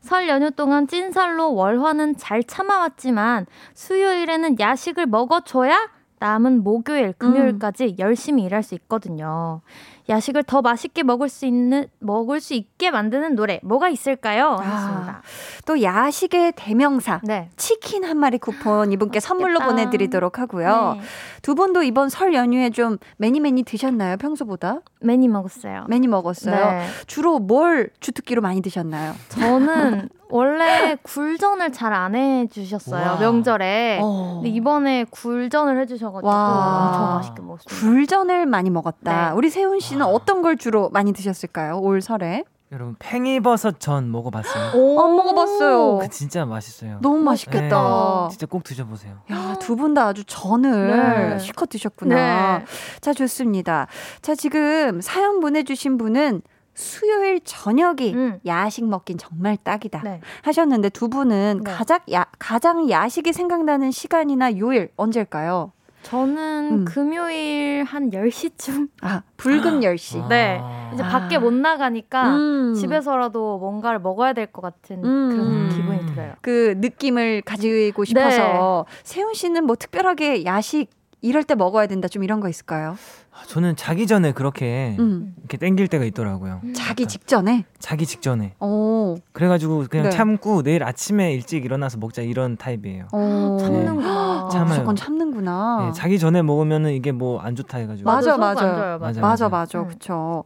[0.01, 3.45] 설 연휴 동안 찐살로 월화는 잘 참아왔지만
[3.75, 5.89] 수요일에는 야식을 먹어줘야
[6.21, 9.61] 남은 목요일, 금요일까지 열심히 일할 수 있거든요.
[10.09, 14.57] 야식을 더 맛있게 먹을 수 있는 먹을 수 있게 만드는 노래 뭐가 있을까요?
[14.59, 14.63] 아.
[14.63, 15.21] 하셨습니다.
[15.65, 17.49] 또 야식의 대명사 네.
[17.57, 19.83] 치킨 한 마리 쿠폰 이분께 선물로 맛있겠다.
[19.83, 20.95] 보내드리도록 하고요.
[20.99, 21.01] 네.
[21.41, 24.17] 두 분도 이번 설 연휴에 좀 매니 매니 드셨나요?
[24.17, 25.85] 평소보다 많이 먹었어요.
[25.89, 26.71] 매니 먹었어요.
[26.71, 26.87] 네.
[27.07, 29.13] 주로 뭘 주특기로 많이 드셨나요?
[29.29, 33.17] 저는 원래 굴전을 잘 안 해주셨어요 와.
[33.19, 33.99] 명절에.
[34.01, 34.35] 어.
[34.35, 36.87] 근데 이번에 굴전을 해주셔가지고 와.
[36.87, 37.85] 엄청 맛있게 먹었습니다.
[37.87, 39.29] 굴전을 많이 먹었다.
[39.29, 39.35] 네.
[39.35, 41.79] 우리 세훈 씨는 어떤 걸 주로 많이 드셨을까요?
[41.79, 42.43] 올 설에?
[42.71, 44.63] 여러분 팽이버섯 전 먹어봤어요.
[45.01, 45.97] 안 먹어봤어요.
[45.97, 46.99] 그 진짜 맛있어요.
[47.01, 48.27] 너무 맛있겠다.
[48.29, 49.15] 네, 진짜 꼭 드셔보세요.
[49.29, 51.39] 야, 두 분 다 아주 전을 네.
[51.39, 52.59] 실컷 드셨구나.
[52.59, 52.65] 네.
[53.01, 53.87] 자, 좋습니다.
[54.21, 56.41] 자, 지금 사연 보내주신 분은
[56.73, 58.39] 수요일 저녁이 음.
[58.45, 60.21] 야식 먹긴 정말 딱이다 네.
[60.43, 61.71] 하셨는데 두 분은 네.
[61.71, 65.71] 가장, 야, 가장 야식이 생각나는 시간이나 요일 언제일까요?
[66.03, 66.85] 저는 음.
[66.85, 68.89] 금요일 한 10시쯤?
[69.01, 70.27] 아, 붉은 10시.
[70.29, 70.57] 네.
[70.59, 70.89] 아.
[70.93, 71.09] 이제 아.
[71.09, 72.73] 밖에 못 나가니까 음.
[72.73, 75.29] 집에서라도 뭔가를 먹어야 될 것 같은 음.
[75.29, 75.69] 그런 음.
[75.71, 76.33] 기분이 들어요.
[76.41, 80.89] 그 느낌을 가지고 싶어서 세훈 씨는 뭐 특별하게 야식
[81.21, 82.95] 이럴 때 먹어야 된다 좀 이런 거 있을까요?
[83.33, 85.33] 아, 저는 자기 전에 그렇게 음.
[85.39, 86.59] 이렇게 땡길 때가 있더라고요.
[86.75, 87.63] 자기 직전에.
[87.79, 88.55] 자기 직전에.
[88.59, 89.15] 오.
[89.31, 90.09] 그래가지고 그냥 네.
[90.09, 93.07] 참고 내일 아침에 일찍 일어나서 먹자 이런 타입이에요.
[93.13, 93.57] 오.
[93.57, 94.09] 참는구나.
[94.09, 94.67] 아, 참아요.
[94.69, 95.85] 무조건 참는구나.
[95.87, 98.09] 네, 자기 전에 먹으면은 이게 뭐 안 좋다 해가지고.
[98.09, 98.65] 맞아, 맞아.
[98.67, 99.21] 안 좋아요, 맞아.
[99.21, 99.79] 맞아, 맞아.
[99.79, 99.87] 음.
[99.87, 100.43] 그쵸.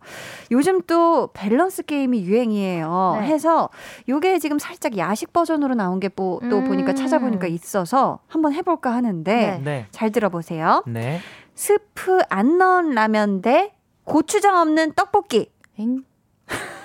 [0.52, 3.18] 요즘 또 밸런스 게임이 유행이에요.
[3.20, 3.26] 네.
[3.28, 3.70] 해서
[4.08, 6.64] 요게 지금 살짝 야식 버전으로 나온 게또 음.
[6.66, 9.62] 보니까 찾아보니까 있어서 한번 해볼까 하는데 네.
[9.64, 9.86] 네.
[9.92, 10.84] 잘 들어보세요.
[10.86, 11.20] 네.
[11.56, 15.50] 스프 안 넣은 라면 대 고추장 없는 떡볶이.
[15.80, 16.04] 엥?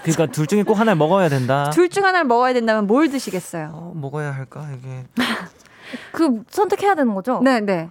[0.02, 1.68] 그러니까 둘 중에 꼭 하나 를 먹어야 된다.
[1.74, 3.70] 둘 중 하나를 먹어야 된다면 뭘 드시겠어요?
[3.74, 5.04] 어, 먹어야 할까 이게.
[6.12, 7.40] 그 선택해야 되는 거죠?
[7.42, 7.90] 네, 네.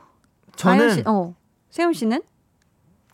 [0.56, 1.36] 저는 씨, 어.
[1.70, 2.22] 세훈 씨는?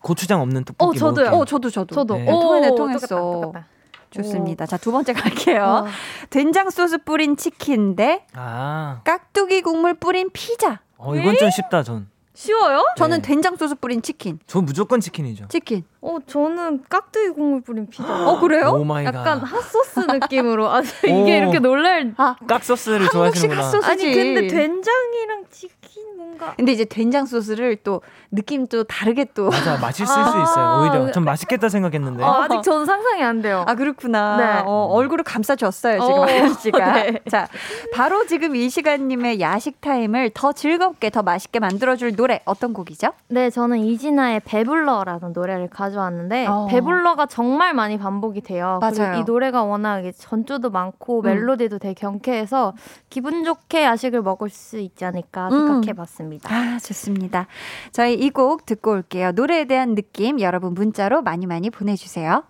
[0.00, 1.24] 고추장 없는 떡볶이 어, 저도요.
[1.30, 1.40] 먹을게요.
[1.40, 1.94] 어, 저도 저도.
[1.94, 2.14] 저도.
[2.16, 2.30] 네.
[2.32, 3.06] 오, 통했네, 통했어.
[3.08, 3.66] 똑같다, 똑같다.
[4.10, 4.66] 좋습니다.
[4.66, 5.62] 자, 두 번째 갈게요.
[5.64, 5.86] 어.
[6.30, 10.80] 된장 소스 뿌린 치킨 대 아, 깍두기 국물 뿌린 피자.
[10.96, 12.08] 어 이건 좀 쉽다 전.
[12.36, 12.84] 쉬워요?
[12.98, 13.28] 저는 네.
[13.28, 14.38] 된장 소스 뿌린 치킨.
[14.46, 15.46] 저 무조건 치킨이죠.
[15.48, 15.84] 치킨.
[16.02, 18.04] 어, 저는 깍두기 국물 뿌린 피자.
[18.28, 18.72] 어, 그래요?
[18.78, 19.14] oh my god.
[19.14, 20.68] 약간 핫소스 느낌으로.
[20.68, 20.82] 아, 오.
[21.06, 22.12] 이게 이렇게 놀랄.
[22.18, 23.64] 아, 깍소스를 좋아하시는구나.
[23.64, 23.86] 핫소스.
[23.90, 24.12] 아니.
[24.12, 26.52] 근데 된장이랑 치 킨 뭔가.
[26.56, 29.48] 근데 이제 된장 소스를 또 느낌 또 다르게 또.
[29.48, 30.42] 맞아 맛있을 수 아.
[30.42, 30.80] 있어요.
[30.82, 32.22] 오히려 전 맛있겠다 생각했는데.
[32.22, 33.64] 어, 아직 저는 상상이 안 돼요.
[33.66, 34.36] 아, 그렇구나.
[34.36, 34.62] 네.
[34.66, 36.92] 어, 얼굴을 감싸줬어요, 지금 어, 아연 씨가.
[36.92, 37.20] 네.
[37.30, 37.48] 자,
[37.94, 43.12] 바로 지금 이 시간님의 야식 타임을 더 즐겁게, 더 맛있게 만들어줄 노래 어떤 곡이죠?
[43.28, 46.66] 네, 저는 이진아의 배불러라는 노래를 가져왔는데 어.
[46.68, 48.78] 배불러가 정말 많이 반복이 돼요.
[48.82, 48.94] 맞아요.
[48.96, 51.24] 그리고 이 노래가 워낙 전주도 많고 음.
[51.24, 52.74] 멜로디도 되게 경쾌해서
[53.08, 55.80] 기분 좋게 야식을 먹을 수 있지 않을까 음.
[55.86, 56.54] 생각해봤습니다.
[56.54, 57.46] 아, 좋습니다.
[57.92, 59.32] 저희 이 곡 듣고 올게요.
[59.32, 62.44] 노래에 대한 느낌 여러분 문자로 많이 많이 보내주세요.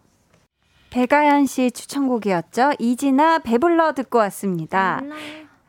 [0.91, 2.73] 배가연 씨 추천곡이었죠.
[2.79, 5.01] 이진아 배불러 듣고 왔습니다.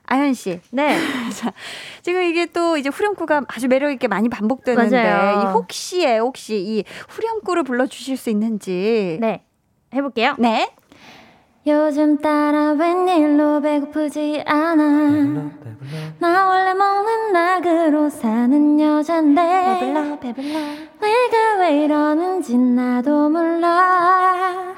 [0.10, 0.98] 아연 씨, 네,
[2.02, 5.42] 지금 이게 또 이제 후렴구가 아주 매력 있게 많이 반복되는데 맞아요.
[5.42, 9.18] 이 혹시에 혹시 이 후렴구를 불러 주실 수 있는지.
[9.20, 9.44] 네,
[9.94, 10.36] 해 볼게요.
[10.40, 10.72] 네.
[11.68, 15.98] 요즘 따라 웬일로 배고프지 않아 배불러 배불러.
[16.20, 19.42] 나 원래 먹는 낙으로 사는 여잔데
[19.82, 20.48] 배불러 배불러.
[21.02, 24.76] 내가 왜 이러는지 나도 몰라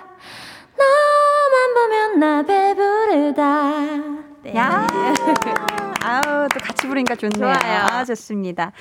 [0.79, 3.71] 너만 보면 나 배부르다
[4.41, 4.55] 네.
[4.55, 4.87] 야.
[6.01, 7.37] 아우 또 같이 부르니까 좋네요.
[7.39, 7.85] 좋아요.
[7.91, 8.71] 아 좋습니다.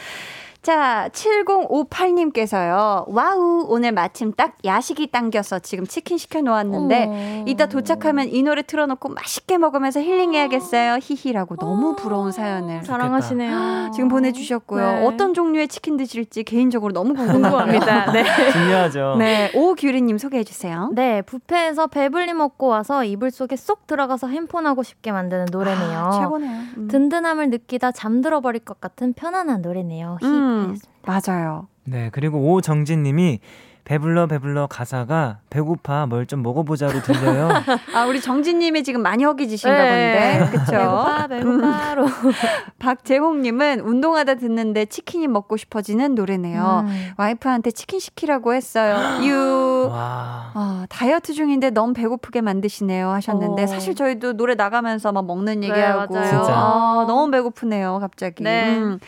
[0.62, 3.04] 자, 7058님께서요.
[3.08, 7.44] 와우, 오늘 마침 딱 야식이 당겨서 지금 치킨 시켜 놓았는데.
[7.46, 10.98] 이따 도착하면 이 노래 틀어 놓고 맛있게 먹으면서 힐링해야겠어요.
[11.02, 13.92] 히히라고 너무 부러운 사연을 자랑하시네요.
[13.94, 14.92] 지금 보내 주셨고요.
[14.92, 15.06] 네.
[15.06, 17.50] 어떤 종류의 치킨 드실지 개인적으로 너무 궁금합니다.
[17.50, 18.12] 궁금합니다.
[18.12, 18.24] 네.
[18.52, 19.16] 중요하죠.
[19.18, 20.90] 네, 오규리 님 소개해 주세요.
[20.92, 25.98] 네, 뷔페에서 배불리 먹고 와서 이불 속에 쏙 들어가서 핸폰하고 싶게 만드는 노래네요.
[25.98, 26.50] 아, 최고네요.
[26.76, 26.88] 음.
[26.88, 30.18] 든든함을 느끼다 잠들어 버릴 것 같은 편안한 노래네요.
[30.20, 30.26] 히.
[30.26, 30.57] 음,
[31.06, 31.68] 맞아요.
[31.84, 33.40] 네 그리고 오정진 님이
[33.84, 37.48] 배불러 배불러 가사가 배고파 뭘 좀 먹어보자로 들려요.
[37.96, 40.38] 아, 우리 정진님이 지금 많이 허기지신가 네.
[40.40, 40.58] 본데.
[40.58, 40.72] 그쵸?
[40.72, 42.06] 배고파 배고파로.
[42.78, 46.84] 박재홍님은 운동하다 듣는데 치킨이 먹고 싶어지는 노래네요.
[46.86, 47.10] 음.
[47.16, 48.96] 와이프한테 치킨 시키라고 했어요.
[49.26, 49.88] 유.
[49.90, 50.50] 와.
[50.54, 53.66] 아, 다이어트 중인데 너무 배고프게 만드시네요 하셨는데 어.
[53.66, 56.28] 사실 저희도 노래 나가면서 막 먹는 네, 얘기하고 맞아요.
[56.28, 56.52] 진짜.
[56.54, 58.42] 아, 너무 배고프네요 갑자기.
[58.44, 58.68] 네.
[58.76, 58.98] 음.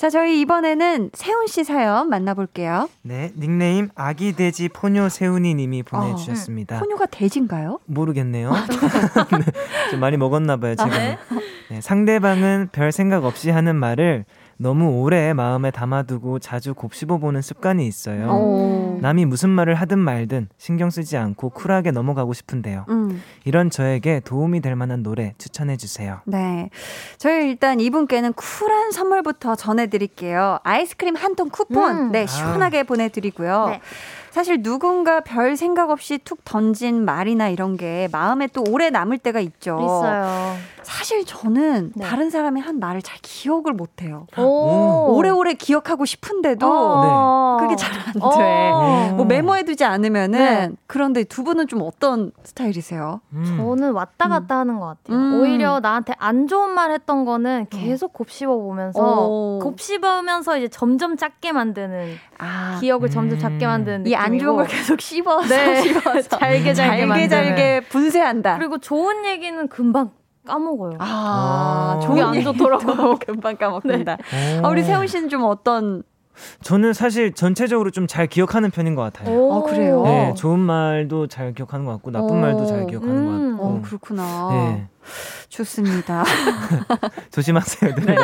[0.00, 2.88] 자 저희 이번에는 세훈 씨 사연 만나볼게요.
[3.02, 6.78] 네 닉네임 아기 돼지 포뇨 세훈이 님이 보내주셨습니다.
[6.78, 7.80] 포뇨가 돼지인가요?
[7.84, 8.50] 모르겠네요.
[9.30, 11.18] 네, 좀 많이 먹었나 봐요, 최근에.
[11.68, 14.24] 네, 상대방은 별 생각 없이 하는 말을
[14.62, 18.26] 너무 오래 마음에 담아두고 자주 곱씹어보는 습관이 있어요.
[18.28, 18.98] 어.
[19.00, 22.84] 남이 무슨 말을 하든 말든 신경 쓰지 않고 쿨하게 넘어가고 싶은데요.
[22.90, 23.22] 음.
[23.46, 26.20] 이런 저에게 도움이 될 만한 노래 추천해 주세요.
[26.26, 26.68] 네.
[27.16, 30.58] 저희 일단 이분께는 쿨한 선물부터 전해드릴게요.
[30.62, 31.96] 아이스크림 한 통 쿠폰.
[31.96, 32.12] 음.
[32.12, 33.68] 네, 시원하게 보내드리고요.
[33.70, 33.80] 네.
[34.30, 39.40] 사실 누군가 별 생각 없이 툭 던진 말이나 이런 게 마음에 또 오래 남을 때가
[39.40, 39.78] 있죠.
[39.80, 40.54] 있어요.
[40.82, 42.04] 사실 저는 네.
[42.04, 44.26] 다른 사람이 한 말을 잘 기억을 못 해요.
[44.38, 45.14] 오.
[45.16, 47.56] 오래오래 기억하고 싶은데도 어.
[47.60, 48.70] 그게 잘 안 돼.
[48.72, 49.12] 어.
[49.16, 50.70] 뭐 메모해두지 않으면은 네.
[50.86, 53.20] 그런데 두 분은 좀 어떤 스타일이세요?
[53.32, 53.44] 음.
[53.44, 55.16] 저는 왔다 갔다 하는 것 같아요.
[55.16, 55.40] 음.
[55.40, 59.58] 오히려 나한테 안 좋은 말 했던 거는 계속 곱씹어 보면서 오.
[59.62, 63.40] 곱씹으면서 이제 점점 작게 만드는 아, 기억을 점점 음.
[63.40, 64.66] 작게 만드는 이 안 좋은 걸.
[64.66, 65.82] 계속 씹어서 네.
[65.82, 67.28] 씹어서 잘게 잘게 잘게.
[67.28, 68.56] 잘게 분쇄한다.
[68.58, 70.10] 그리고 좋은 얘기는 금방
[70.54, 70.96] 까먹어요.
[70.98, 72.06] 아, 아.
[72.06, 73.18] 그게 안 얘기 좋더라고요.
[73.24, 74.16] 금방 까먹는다.
[74.62, 74.66] 오.
[74.66, 76.02] 아, 우리 세훈 씨는 좀 어떤
[76.62, 79.30] 저는 사실 전체적으로 좀 잘 기억하는 편인 것 같아요.
[79.36, 79.52] 오.
[79.52, 80.02] 어, 그래요?
[80.04, 82.40] 네, 좋은 말도 잘 기억하는 것 같고 나쁜 오.
[82.40, 83.56] 말도 잘 기억하는 음.
[83.56, 83.66] 것 같고.
[83.66, 84.48] 어, 그렇구나.
[84.52, 84.88] 네,
[85.50, 86.24] 좋습니다.
[87.32, 87.94] 조심하세요.
[87.96, 88.16] 네.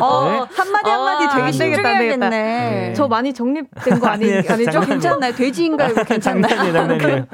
[0.00, 2.28] 어, 한마디 한마디 아, 되게 신중해야겠네.
[2.30, 2.92] 네.
[2.96, 4.24] 저 많이 정립된 거 아니.
[4.48, 4.72] 아니죠?
[4.72, 5.34] 장난- 괜찮나요?
[5.34, 5.94] 돼지인가요?
[6.08, 6.48] 괜찮나요?
[6.48, 7.26] 장난이에요, 장난이에요.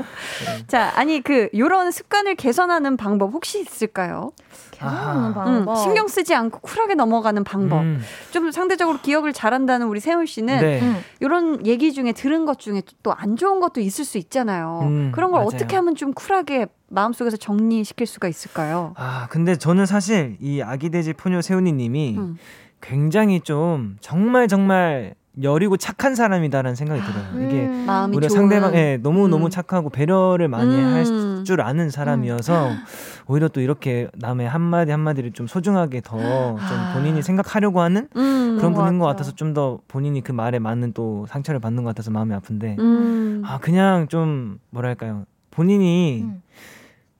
[0.66, 4.32] 자, 아니 그 요런 습관을 개선하는 방법 혹시 있을까요?
[4.72, 5.28] 개선하는.
[5.28, 5.76] 음, 방법.
[5.76, 7.80] 신경 쓰지 않고 쿨하게 넘어가는 방법.
[7.82, 10.80] 음, 좀 상대적으로 기억을 잘한다는 우리 세훈 씨는 네.
[10.82, 11.02] 음.
[11.20, 14.80] 이런 얘기 중에 들은 것 중에 또 안 좋은 것도 있을 수 있잖아요.
[14.82, 15.48] 음, 그런 걸 맞아요.
[15.54, 18.92] 어떻게 하면 좀 쿨하게 마음속에서 정리시킬 수가 있을까요?
[18.96, 22.36] 아, 근데 저는 사실 이 아기 돼지 포뇨 세훈이님이 음.
[22.80, 27.46] 굉장히 좀 정말 정말 여리고 착한 사람이다라는 생각이 들어요.
[27.46, 27.86] 이게 음.
[28.14, 28.30] 오히려 좋은.
[28.48, 29.50] 상대방에 너무 너무 음.
[29.50, 30.94] 착하고 배려를 많이 음.
[30.94, 32.70] 할줄 아는 사람이어서
[33.28, 36.16] 오히려 또 이렇게 남의 한 마디 한 마디를 좀 소중하게 더
[36.56, 36.94] 좀 아.
[36.94, 39.04] 본인이 생각하려고 하는 음, 그런 것 분인 것.
[39.04, 43.42] 같아서 좀 더 본인이 그 말에 맞는 또 상처를 받는 것 같아서 마음이 아픈데 음.
[43.44, 46.40] 아 그냥 좀 뭐랄까요 본인이 음.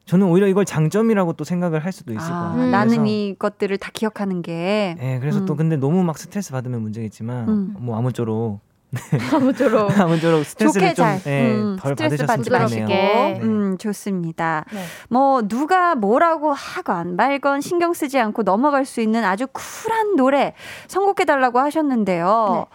[0.07, 2.63] 저는 오히려 이걸 장점이라고 또 생각을 할 수도 있을 것 아, 같아요.
[2.63, 2.71] 음.
[2.71, 5.57] 나는 이것들을 다 기억하는 게 예, 그래서 또 음.
[5.57, 7.75] 근데 너무 막 스트레스 받으면 문제겠지만 음.
[7.79, 8.61] 뭐 아무쪼록
[9.35, 9.91] 아무쪼록.
[9.99, 12.89] 아무쪼록 스트레스를 좋게 잘좀 예, 음, 덜 스트레스 받으셨으면 좋겠네요.
[12.89, 13.41] 네.
[13.43, 14.65] 음 좋습니다.
[14.73, 14.85] 네.
[15.09, 20.55] 뭐 누가 뭐라고 하건 말건 신경 쓰지 않고 넘어갈 수 있는 아주 쿨한 노래
[20.87, 22.67] 선곡해 달라고 하셨는데요.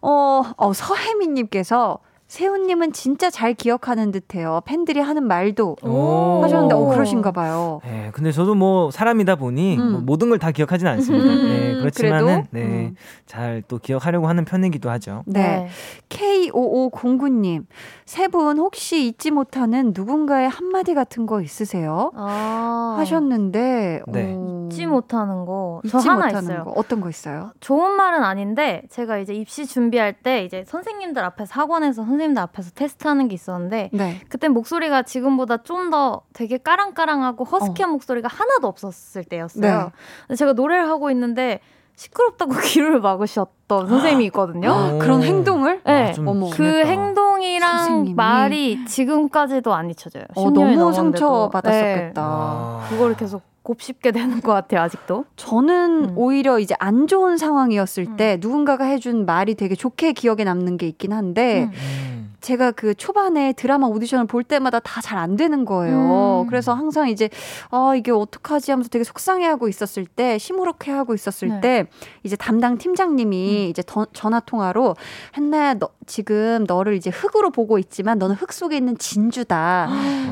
[0.00, 1.98] 어, 어 서혜민 님께서
[2.28, 4.60] 세훈님은 진짜 잘 기억하는 듯해요.
[4.66, 6.40] 팬들이 하는 말도 오.
[6.42, 7.80] 하셨는데 어 그러신가 봐요.
[7.86, 9.92] 예, 근데 저도 뭐 사람이다 보니 음.
[9.92, 11.24] 뭐 모든 걸 다 기억하진 않습니다.
[11.26, 12.44] 음, 예, 그렇지만은?
[12.50, 12.94] 네, 음.
[13.26, 15.24] 잘또 기억하려고 하는 편이기도 하죠.
[15.26, 15.68] 네.
[16.10, 17.64] K5509님,
[18.04, 22.12] 세 분 혹시 잊지 못하는 누군가의 한마디 같은 거 있으세요?
[22.14, 22.96] 아.
[22.98, 24.34] 하셨는데, 네.
[24.36, 25.80] 어, 잊지 못하는 거.
[25.88, 26.64] 저 잊지 하나 못하는 있어요.
[26.64, 26.72] 거.
[26.76, 27.52] 어떤 거 있어요?
[27.60, 32.70] 좋은 말은 아닌데 제가 이제 입시 준비할 때 이제 선생님들 앞에서 학원에서 선생님 들 앞에서
[32.74, 34.20] 테스트하는 게 있었는데 네.
[34.28, 39.90] 그때 목소리가 지금보다 좀 더 되게 까랑까랑하고 허스키한 목소리가 하나도 없었을 때였어요.
[40.28, 40.34] 네.
[40.34, 41.60] 제가 노래를 하고 있는데
[41.96, 44.92] 시끄럽다고 귀를 막으셨던 선생님이 있거든요.
[44.94, 44.98] 오.
[44.98, 45.80] 그런 행동을?
[45.84, 46.10] 네.
[46.10, 46.46] 아, 좀 어머.
[46.50, 46.88] 그 심했다.
[46.90, 48.14] 행동이랑 선생님이.
[48.14, 50.24] 말이 지금까지도 안 잊혀져요.
[50.36, 50.92] 어, 10년이 너무 넘었는데도.
[50.92, 52.22] 상처 받았었겠다.
[52.22, 52.80] 아.
[52.84, 52.94] 네.
[52.94, 55.26] 그거를 계속 곱씹게 되는 것 같아요, 아직도.
[55.36, 56.12] 저는 음.
[56.16, 58.16] 오히려 이제 안 좋은 상황이었을 음.
[58.16, 62.27] 때 누군가가 해준 말이 되게 좋게 기억에 남는 게 있긴 한데 음.
[62.38, 62.40] 음.
[62.40, 66.42] 제가 그 초반에 드라마 오디션을 볼 때마다 다 잘 안 되는 거예요.
[66.44, 66.46] 음.
[66.48, 67.28] 그래서 항상 이제
[67.70, 71.60] 아 이게 어떡하지 하면서 되게 속상해하고 있었을 때 시무룩해하고 있었을 네.
[71.60, 71.86] 때
[72.22, 73.70] 이제 담당 팀장님이 음.
[73.70, 74.94] 이제 더- 전화 통화로
[75.32, 79.88] 한나야 너 지금 너를 이제 흙으로 보고 있지만 너는 흙 속에 있는 진주다.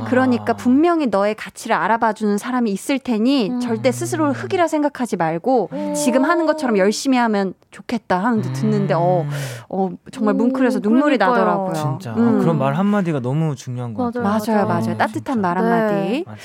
[0.09, 0.57] 그러니까 아.
[0.57, 3.61] 분명히 너의 가치를 알아봐 주는 사람이 있을 테니 음.
[3.61, 9.31] 절대 스스로를 흙이라 생각하지 말고 지금 하는 것처럼 열심히 하면 좋겠다 하는데 듣는데 어, 음.
[9.69, 11.45] 어 정말 오, 뭉클해서 눈물이 그러니까요.
[11.45, 11.96] 나더라고요.
[11.99, 12.39] 진짜 음.
[12.41, 14.23] 그런 말 한마디가 너무 중요한 것 같아요.
[14.23, 14.81] 맞아요, 맞아요.
[14.81, 14.95] 맞아요.
[14.95, 15.41] 어, 따뜻한 진짜.
[15.41, 15.95] 말 한마디.
[15.95, 16.25] 네.
[16.27, 16.39] 맞아요.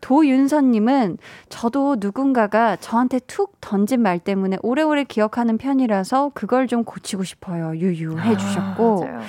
[0.00, 1.16] 도윤서님은
[1.48, 7.74] 저도 누군가가 저한테 툭 던진 말 때문에 오래오래 기억하는 편이라서 그걸 좀 고치고 싶어요.
[7.76, 9.00] 유유 해주셨고.
[9.00, 9.20] 맞아요.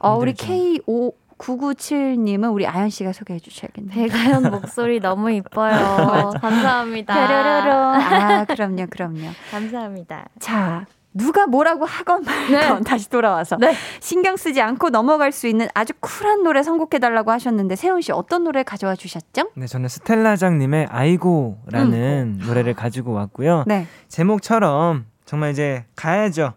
[0.00, 0.82] 어, 우리 힘들죠.
[0.86, 3.92] K5 997님은 우리 아연 씨가 소개해 주셔야겠네요.
[3.94, 6.30] 배가연 목소리 너무 이뻐요.
[6.40, 7.14] 감사합니다.
[7.14, 7.72] 뾰로로로.
[7.74, 9.28] 아, 그럼요, 그럼요.
[9.50, 10.28] 감사합니다.
[10.38, 13.74] 자, 누가 뭐라고 하건 말건 다시 돌아와서 네.
[14.00, 18.44] 신경 쓰지 않고 넘어갈 수 있는 아주 쿨한 노래 선곡해 달라고 하셨는데 세훈 씨 어떤
[18.44, 19.50] 노래 가져와 주셨죠?
[19.54, 23.64] 네, 저는 스텔라장님의 아이고라는 노래를 가지고 왔고요.
[23.66, 23.86] 네.
[24.08, 26.54] 제목처럼 정말 이제 가야죠.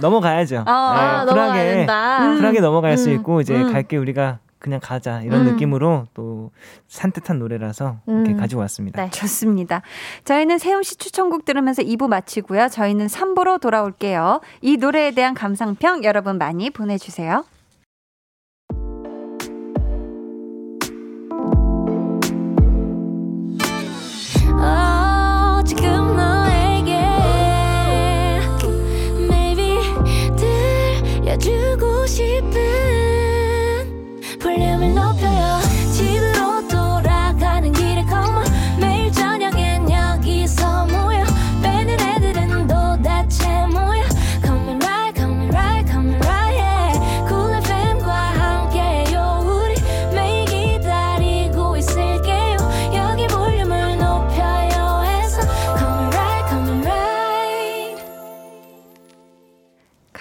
[0.00, 0.64] 넘어가야죠.
[0.68, 2.26] 아, 네, 넘어가야 된다.
[2.26, 2.36] 음.
[2.36, 3.14] 쿨하게 넘어갈 수 음.
[3.16, 3.72] 있고 이제 음.
[3.72, 5.52] 갈게 우리가 그냥 가자 이런 음.
[5.52, 6.50] 느낌으로 또
[6.88, 8.36] 산뜻한 노래라서 이렇게 음.
[8.38, 9.04] 가지고 왔습니다.
[9.04, 9.10] 네.
[9.10, 9.82] 좋습니다.
[10.24, 12.68] 저희는 세훈 씨 추천곡 들으면서 2부 마치고요.
[12.70, 14.40] 저희는 3부로 돌아올게요.
[14.62, 17.44] 이 노래에 대한 감상평 여러분 많이 보내주세요.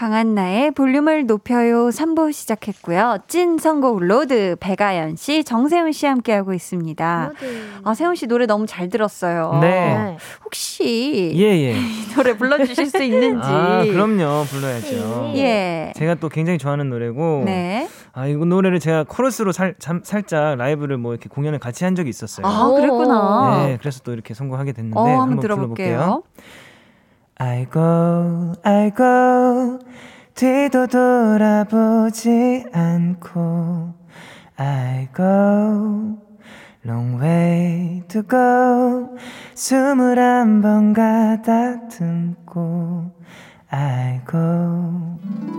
[0.04, 3.20] 강한나의 볼륨을 높여요 3부 시작했고요.
[3.30, 7.32] 찐 선곡 로드 배가연 씨, 정세훈 씨 함께하고 있습니다.
[7.86, 9.60] 아, 세훈 씨 노래 너무 잘 들었어요.
[9.62, 10.18] 네.
[10.43, 11.72] 혹시 예예.
[11.80, 13.47] 이 노래 불러주실 수 있는지.
[13.47, 15.32] 아 그럼요 불러야죠.
[15.38, 15.93] 예.
[15.95, 17.88] 제가 또 굉장히 좋아하는 노래고 네.
[18.12, 22.10] 아 이거 노래를 제가 코러스로 살, 잠, 살짝 라이브를 뭐 이렇게 공연을 같이 한 적이
[22.10, 22.45] 있었어요.
[22.45, 23.68] 아, 그랬구나.
[23.68, 25.95] 네, 그래서 또 이렇게 선곡하게 됐는데 어, 한번 한번 들어볼게요.
[25.97, 26.24] 불러볼게요.
[27.44, 29.80] 알고 알고
[30.34, 33.94] 뒤도 돌아보지 않고
[34.56, 35.24] 알고
[36.86, 39.18] long way to go.
[39.56, 42.32] 숨을 한 번 가다듬고
[43.70, 44.38] 알고.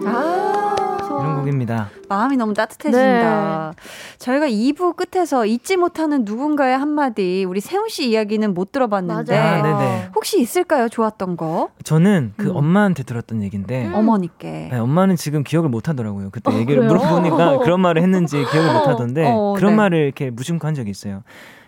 [0.06, 0.76] 아,
[1.06, 1.90] 이런 곡입니다.
[2.08, 3.72] 마음이 너무 따뜻해진다.
[4.18, 9.36] 저희가 2부 끝에서 잊지 못하는 누군가의 한마디, 우리 세훈 씨 이야기는 못 들어봤는데.
[9.36, 10.10] 아.
[10.14, 10.88] 혹시 있을까요?
[10.88, 11.68] 좋았던 거?
[11.82, 12.56] 저는 그 음.
[12.56, 14.68] 엄마한테 들었던 얘기인데 어머니께.
[14.72, 16.30] 네, 엄마는 지금 기억을 못 하더라고요.
[16.30, 16.88] 그때 어, 얘기를 그래요?
[16.88, 19.76] 물어보니까 그런 말을 했는지 기억을 못 하던데 어, 그런 네.
[19.76, 21.22] 말을 이렇게 무심코 한 적이 있어요.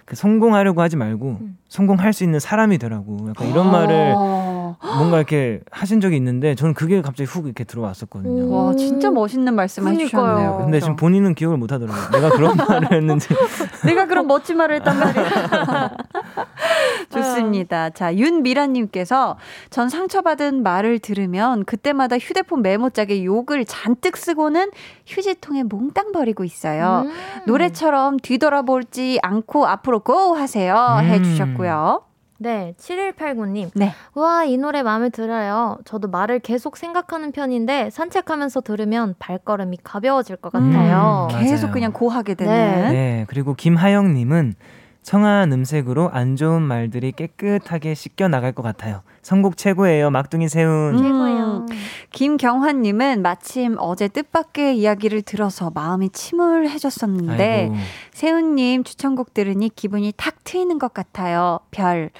[0.04, 1.58] 그 성공하려고 하지 말고 음.
[1.68, 4.55] 성공할 수 있는 사람이 되라고 약간 이런 말을 어.
[4.82, 8.44] 뭔가 이렇게 하신 적이 있는데 저는 그게 갑자기 훅 이렇게 들어왔었거든요.
[8.44, 8.66] 오.
[8.66, 9.86] 와, 진짜 멋있는 말씀.
[9.86, 10.58] 해주셨네요.
[10.58, 12.10] 근데 지금 본인은 기억을 못 하더라고요.
[12.10, 13.28] 내가 그런 말을 했는지.
[13.84, 15.90] 내가 그런 멋진 말을 했단 말이야.
[17.10, 17.90] 좋습니다.
[17.90, 19.36] 자, 윤미라님께서
[19.70, 24.70] 전 상처받은 말을 들으면 그때마다 휴대폰 메모장에 욕을 잔뜩 쓰고는
[25.06, 27.04] 휴지통에 몽땅 버리고 있어요.
[27.06, 27.12] 음.
[27.46, 30.98] 노래처럼 뒤돌아보지 않고 앞으로 고 하세요.
[31.00, 31.04] 음.
[31.06, 32.02] 해주셨고요.
[32.38, 33.70] 네, 7189님.
[33.74, 33.92] 네.
[34.14, 35.78] 와, 이 노래 마음에 들어요.
[35.84, 41.28] 저도 말을 계속 생각하는 편인데 산책하면서 들으면 발걸음이 가벼워질 것 같아요.
[41.32, 41.38] 음.
[41.40, 41.72] 계속 맞아요.
[41.72, 42.52] 그냥 고하게 되는.
[42.52, 42.90] 네.
[42.92, 44.54] 네, 그리고 김하영 님은
[45.06, 49.02] 청아한 음색으로 안 좋은 말들이 깨끗하게 씻겨 나갈 것 같아요.
[49.22, 50.96] 선곡 최고예요, 막둥이 세운.
[50.96, 50.98] 음.
[50.98, 51.66] 최고예요.
[52.10, 57.74] 김경환님은 마침 어제 뜻밖의 이야기를 들어서 마음이 침울해졌었는데 아이고.
[58.14, 61.60] 세훈님 추천곡 들으니 기분이 탁 트이는 것 같아요.
[61.70, 62.10] 별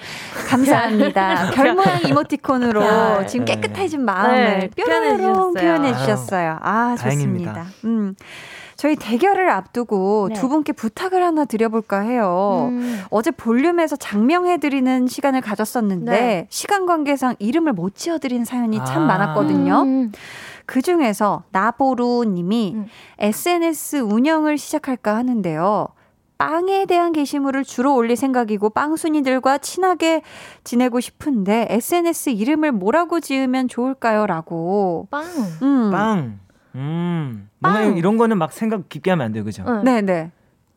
[0.49, 1.51] 감사합니다.
[1.55, 3.27] 별 모양 이모티콘으로 별.
[3.27, 3.55] 지금 네.
[3.55, 5.77] 깨끗해진 마음을 네, 뾰로롱 표현해 주셨어요.
[5.77, 6.59] 표현해 주셨어요.
[6.61, 7.51] 아 좋습니다.
[7.53, 7.65] 다행입니다.
[7.83, 8.15] 음.
[8.77, 10.35] 저희 대결을 앞두고 네.
[10.35, 12.69] 두 분께 부탁을 하나 드려볼까 해요.
[12.71, 13.01] 음.
[13.09, 16.47] 어제 볼륨에서 장명해드리는 시간을 가졌었는데 네.
[16.49, 19.05] 시간 관계상 이름을 못 지어드린 사연이 참 아.
[19.07, 19.81] 많았거든요.
[19.81, 20.11] 음.
[20.67, 22.85] 그 중에서 나보루님이 음.
[23.17, 25.87] SNS 운영을 시작할까 하는데요.
[26.37, 30.21] 빵에 대한 게시물을 주로 올릴 생각이고 빵순이들과 친하게
[30.63, 34.27] 지내고 싶은데 SNS 이름을 뭐라고 지으면 좋을까요?
[34.27, 35.07] 라고.
[35.09, 35.23] 빵.
[35.63, 35.89] 음.
[35.91, 36.39] 빵.
[36.77, 37.49] 음.
[37.59, 37.97] 뭔가 빵.
[37.97, 39.63] 이런 거는 막 생각 깊게 하면 안 돼요, 그죠?
[39.67, 39.83] 응.
[39.83, 40.31] 네 네.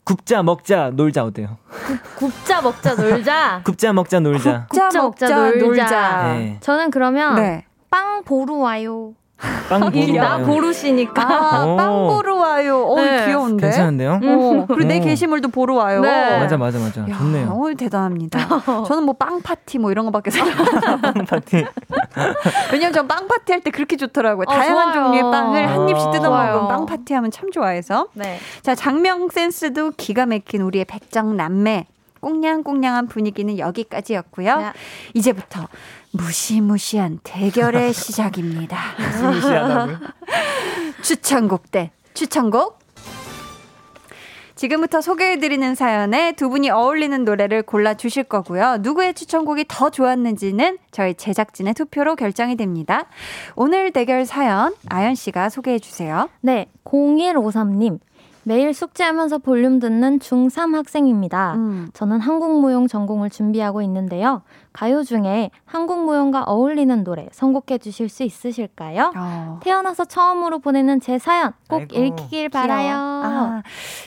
[0.04, 1.58] 굽자, 먹자, 놀자 어때요?
[2.16, 3.60] 굽자 먹자 놀자.
[3.64, 4.66] 굽자, 먹자, 놀자.
[4.68, 5.66] 굽자, 먹자, 먹자, 놀자.
[5.66, 6.22] 놀자.
[6.34, 6.56] 네.
[6.60, 7.64] 저는 그러면 네.
[7.90, 9.14] 빵 보러 와요.
[9.68, 10.46] 빵 보러 나 와요.
[10.46, 11.22] 보루시니까.
[11.22, 11.76] 아, 오.
[11.76, 12.84] 빵 보러 와요.
[12.86, 13.24] 어, 네.
[13.26, 13.66] 귀여운데?
[13.68, 14.20] 괜찮은데요?
[14.22, 15.02] 어, 그리고 내 오.
[15.04, 16.00] 게시물도 보러 와요.
[16.00, 16.38] 네.
[16.40, 17.02] 맞아, 맞아, 맞아.
[17.08, 17.48] 야, 좋네요.
[17.54, 18.38] 어, 대단합니다.
[18.86, 20.56] 저는 뭐 빵 파티 뭐 이런 거밖에 생각
[21.02, 21.64] 빵 파티.
[22.72, 24.44] 왜냐면 전 빵 파티 할 때 그렇게 좋더라고요.
[24.48, 25.04] 어, 다양한 좋아요.
[25.06, 26.52] 종류의 빵을 한 입씩 뜯어 좋아요.
[26.54, 28.08] 먹으면 빵 파티 하면 참 좋아해서.
[28.14, 28.38] 네.
[28.62, 31.86] 자, 장명 센스도 기가 막힌 우리의 백정 남매.
[32.20, 34.56] 꽁냥꽁냥한 분위기는 여기까지였고요.
[34.58, 34.72] 네.
[35.14, 35.66] 이제부터
[36.12, 38.78] 무시무시한 대결의 시작입니다.
[39.22, 39.98] 무시하다고요?
[41.02, 42.80] 추천곡 대 추천곡.
[44.60, 48.76] 지금부터 소개해드리는 사연에 두 분이 어울리는 노래를 골라주실 거고요.
[48.80, 53.06] 누구의 추천곡이 더 좋았는지는 저희 제작진의 투표로 결정이 됩니다.
[53.56, 56.28] 오늘 대결 사연 아연 씨가 소개해 주세요.
[56.42, 58.00] 네, 0153님.
[58.42, 61.54] 매일 숙제하면서 볼륨 듣는 중3 학생입니다.
[61.54, 61.88] 음.
[61.92, 64.42] 저는 한국무용 전공을 준비하고 있는데요.
[64.72, 69.12] 가요 중에 한국무용과 어울리는 노래 선곡해 주실 수 있으실까요?
[69.16, 69.60] 어.
[69.62, 71.94] 태어나서 처음으로 보내는 제 사연 꼭 아이고.
[71.96, 72.94] 읽히길 바라요.
[72.96, 73.62] 아,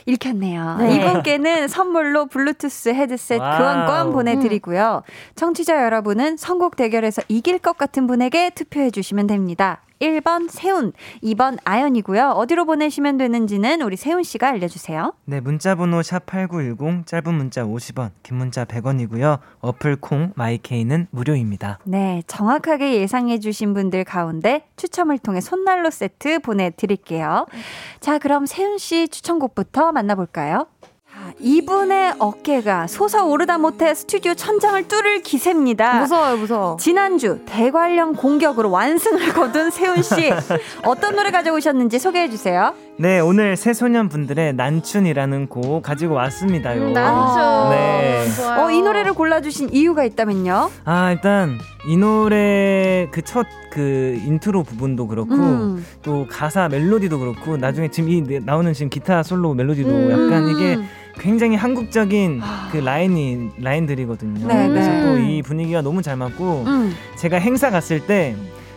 [0.06, 0.78] 읽혔네요.
[0.78, 0.96] 네.
[0.96, 3.58] 이분께는 선물로 블루투스 헤드셋 와우.
[3.58, 5.04] 교환권 보내드리고요.
[5.36, 9.82] 청취자 여러분은 선곡 대결에서 이길 것 같은 분에게 투표해 주시면 됩니다.
[10.04, 10.92] 1번 세훈,
[11.24, 12.30] 2번 아연이고요.
[12.32, 15.14] 어디로 보내시면 되는지는 우리 세훈 씨가 알려주세요.
[15.26, 19.40] 네, 문자 번호 샵8910 짧은 문자 50원, 긴 문자 100원이고요.
[19.62, 21.80] 어플 콩 마이케이는 무료입니다.
[21.86, 27.46] 네, 정확하게 예상해 주신 분들 가운데 추첨을 통해 손난로 세트 보내드릴게요.
[28.00, 30.68] 자, 그럼 세훈 씨 추천곡부터 만나볼까요?
[31.34, 36.00] 자, 이분의 어깨가 솟아오르다 못해 스튜디오 천장을 뚫을 기세입니다.
[36.02, 36.78] 무서워요, 무서워.
[36.80, 40.32] 지난주 대관령 공격으로 완승을 거둔 세훈 씨
[40.86, 42.74] 어떤 노래 가져오셨는지 소개해 주세요.
[42.98, 46.82] 네, 오늘 새소년 분들의 난춘이라는 곡 가지고 왔습니다요.
[46.82, 47.70] 음, 난춘.
[47.76, 48.28] 네.
[48.36, 48.62] 좋아요.
[48.66, 50.70] 어, 이 노래를 골라주신 이유가 있다면요?
[50.86, 51.58] 아, 일단
[51.88, 55.86] 이 노래 그 첫그 인트로 부분도 그렇고 음.
[56.04, 60.12] 또 가사 멜로디도 그렇고 나중에 지금 이 네- 나오는 지금 기타 솔로 멜로디도 음.
[60.12, 60.78] 약간 이게
[61.20, 62.42] 굉장히 한국적인
[62.72, 64.48] 그 라인이 라인들이거든요.
[64.48, 65.04] 네, 그래서 네.
[65.04, 66.94] 또이 분위기가 너무 잘 맞고 음.
[67.18, 68.36] 제가 행사 갔을 때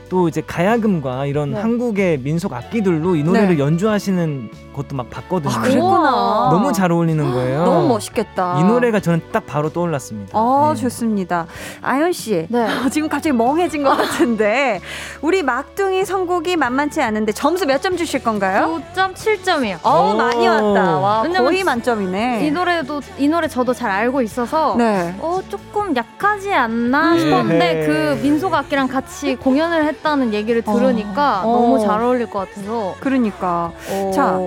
[0.08, 1.60] 또 이제 가야금과 이런 네.
[1.60, 3.58] 한국의 민속 악기들로 이 노래를 네.
[3.58, 5.52] 연주하시는 것도 막 봤거든요.
[5.52, 6.48] 아, 그랬구나.
[6.52, 7.64] 너무 잘 어울리는 거예요.
[7.64, 8.58] 너무 멋있겠다.
[8.60, 10.38] 이 노래가 저는 딱 바로 떠올랐습니다.
[10.38, 10.80] 어, 네.
[10.82, 11.46] 좋습니다.
[11.82, 12.46] 아연 씨.
[12.48, 12.66] 네.
[12.92, 14.80] 지금 갑자기 멍해진 것 같은데
[15.22, 18.80] 우리 막둥이 선곡이 만만치 않은데 점수 몇 점 주실 건가요?
[18.94, 19.78] 9.7점이요.
[19.82, 20.16] 어 오.
[20.16, 20.98] 많이 왔다.
[20.98, 22.46] 와 거의 만점이네.
[22.46, 25.14] 이 노래도 이 노래 저도 잘 알고 있어서 네.
[25.20, 27.18] 어 조금 약하지 않나 음.
[27.18, 27.86] 싶었는데.
[27.86, 31.52] 그 민속 악기랑 같이 공연을 했다는 얘기를 들으니까 어.
[31.52, 34.10] 너무 잘 어울릴 것 같아서 그러니까 어.
[34.14, 34.38] 자,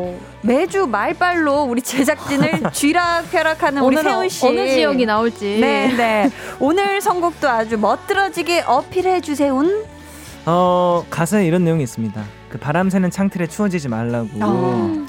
[0.41, 4.47] 매주 말빨로 우리 제작진을 쥐락펴락하는 우리 세훈 씨.
[4.47, 6.29] 어느 지역이 나올지 네, 네.
[6.59, 9.85] 오늘 선곡도 아주 멋들어지게 어필해 주세훈.
[10.45, 12.23] 어 가사에 이런 내용이 있습니다.
[12.49, 14.29] 그 바람 새는 창틀에 추워지지 말라고.
[14.41, 15.05] 어.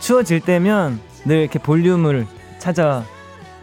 [0.00, 2.26] 추워질 때면 늘 이렇게 볼륨을
[2.58, 3.04] 찾아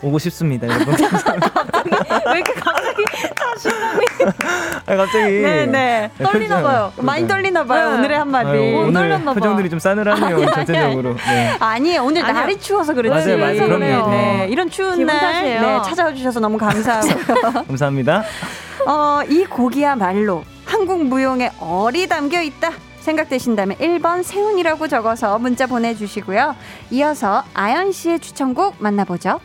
[0.02, 0.96] 오고 싶습니다, 여러분.
[0.96, 3.04] 왜 이렇게 갑자기
[4.86, 5.26] 아, 갑자기.
[5.42, 6.10] 네, 네.
[6.22, 6.94] 떨리나 봐요.
[6.98, 7.90] 많이 떨리나 봐요.
[7.92, 7.98] 네.
[7.98, 8.50] 오늘의 한마디.
[8.50, 9.34] 아유, 못 오늘 떨렸나 봐.
[9.34, 11.16] 표정들이 좀 싸늘하네요, 전체적으로.
[11.16, 11.56] 네.
[11.60, 12.34] 아니 오늘 아니요.
[12.42, 13.28] 날이 추워서 그렇지.
[13.28, 13.78] 맞아요, 맞아요.
[13.78, 14.10] 그럼요.
[14.12, 15.44] 네, 이런 추운 날.
[15.44, 17.64] 네, 찾아와 주셔서 너무 감사하고요.
[17.68, 18.24] 감사합니다.
[18.88, 22.72] 어, 이 곡이야말로 한국 무용에 얼이 담겨 있다.
[23.02, 26.56] 생각되신다면 1번 세훈이라고 적어서 문자 보내주시고요.
[26.92, 29.40] 이어서 아연 씨의 추천곡 만나보죠.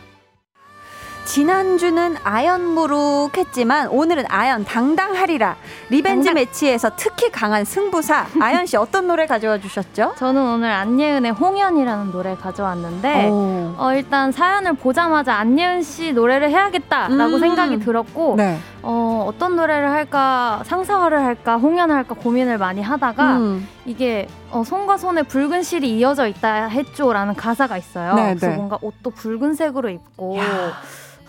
[1.25, 5.55] 지난주는 아연무룩 했지만 오늘은 아연 당당하리라
[5.89, 6.33] revenge 당당.
[6.35, 10.13] 매치에서 특히 강한 승부사 아연 씨 어떤 노래 가져와 주셨죠?
[10.17, 13.73] 저는 오늘 안예은의 홍연이라는 노래 가져왔는데 오.
[13.77, 17.39] 어, 일단 사연을 보자마자 안예은 씨 노래를 해야겠다라고 음.
[17.39, 18.59] 생각이 들었고 네.
[18.83, 23.67] 어, 어떤 노래를 할까 상사화를 할까 홍연을 할까 고민을 많이 하다가 음.
[23.85, 28.13] 이게 어, 손과 손에 붉은 실이 이어져 있다 했죠라는 가사가 있어요.
[28.13, 28.55] 네, 그래서 네.
[28.55, 30.43] 뭔가 옷도 붉은색으로 입고 야.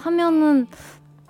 [0.07, 0.67] 하면은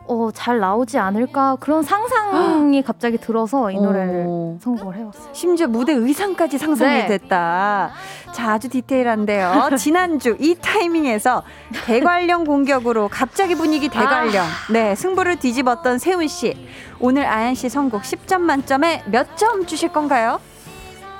[0.09, 4.57] 어, 잘 나오지 않을까 그런 상상이 갑자기 들어서 이 노래를 오.
[4.63, 5.29] 선곡을 해왔어요.
[5.33, 7.07] 심지어 무대 의상까지 상상이 네.
[7.09, 7.91] 됐다.
[8.31, 9.71] 자, 아주 디테일한데요.
[9.77, 11.43] 지난주 이 타이밍에서
[11.87, 14.45] 대관령 공격으로 갑자기 분위기 대관령.
[14.71, 16.55] 네, 승부를 뒤집었던 세훈 씨.
[17.01, 20.39] 오늘 아연 씨 선곡 10점 만점에 몇 점 주실 건가요?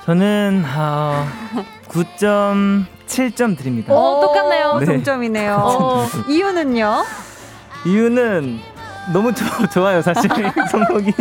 [0.05, 1.25] 저는 어,
[1.89, 3.93] 9.7점 드립니다.
[3.93, 4.71] 어, 똑같네요.
[4.75, 4.85] 오, 네.
[4.85, 5.55] 동점이네요.
[5.61, 6.05] 어.
[6.29, 7.03] 이유는요?
[7.87, 8.59] 이유는
[9.13, 10.29] 너무 좋, 좋아요, 사실
[10.69, 11.13] 선곡이.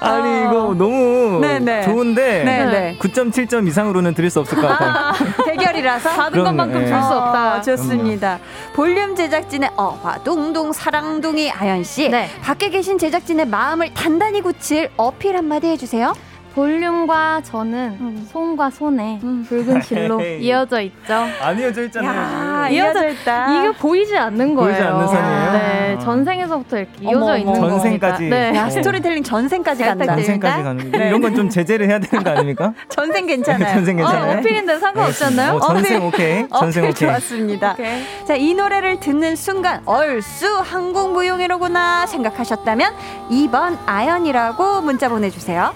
[0.00, 1.82] 아니 이거 너무 네네.
[1.84, 2.98] 좋은데 네, 네.
[3.00, 5.12] 9.7점 이상으로는 드릴 수 없을 것 같아요.
[5.44, 6.86] 대결이라서 받은 그럼요, 것만큼 예.
[6.88, 7.56] 줄수 없다.
[7.56, 8.38] 어, 좋습니다.
[8.74, 12.08] 볼륨 제작진의 어화둥둥 사랑둥이 아연 씨.
[12.08, 12.28] 네.
[12.42, 16.12] 밖에 계신 제작진의 마음을 단단히 굳힐 어필 한마디 해주세요.
[16.54, 18.28] 볼륨과 저는 음.
[18.30, 19.44] 손과 손에 음.
[19.48, 20.40] 붉은 실로 헤이.
[20.46, 21.14] 이어져 있죠.
[21.42, 22.64] 아니어져 있잖아요.
[22.64, 22.68] 야.
[22.68, 23.58] 이어져 있다.
[23.58, 24.70] 이게 보이지 않는 거예요.
[24.70, 25.52] 보이지 않는 선이에요?
[25.52, 25.98] 네, 아.
[25.98, 27.36] 전생에서부터 이렇게 이어져 어머.
[27.36, 27.70] 있는 겁니다.
[27.70, 28.22] 전생까지.
[28.28, 28.54] 네.
[28.54, 28.70] 야, 어.
[28.70, 30.14] 스토리텔링 전생까지 잘 간다.
[30.14, 30.98] 전생까지 가는 거.
[30.98, 32.72] 이런 건 좀 제재를 해야 되는 거 아닙니까?
[32.88, 33.74] 전생 괜찮아요.
[33.74, 34.38] 전생 어, 괜찮아요.
[34.38, 35.54] 어필인데 상관없지 않나요?
[35.54, 36.48] 어, 전생 오케이.
[36.48, 36.94] 전생 오케이.
[36.94, 37.72] 좋았습니다.
[37.72, 38.02] 오케이.
[38.24, 42.92] 자, 이 노래를 듣는 순간 얼쑤 한국 무용이로구나 생각하셨다면
[43.30, 45.74] 2번 아연이라고 문자 보내주세요.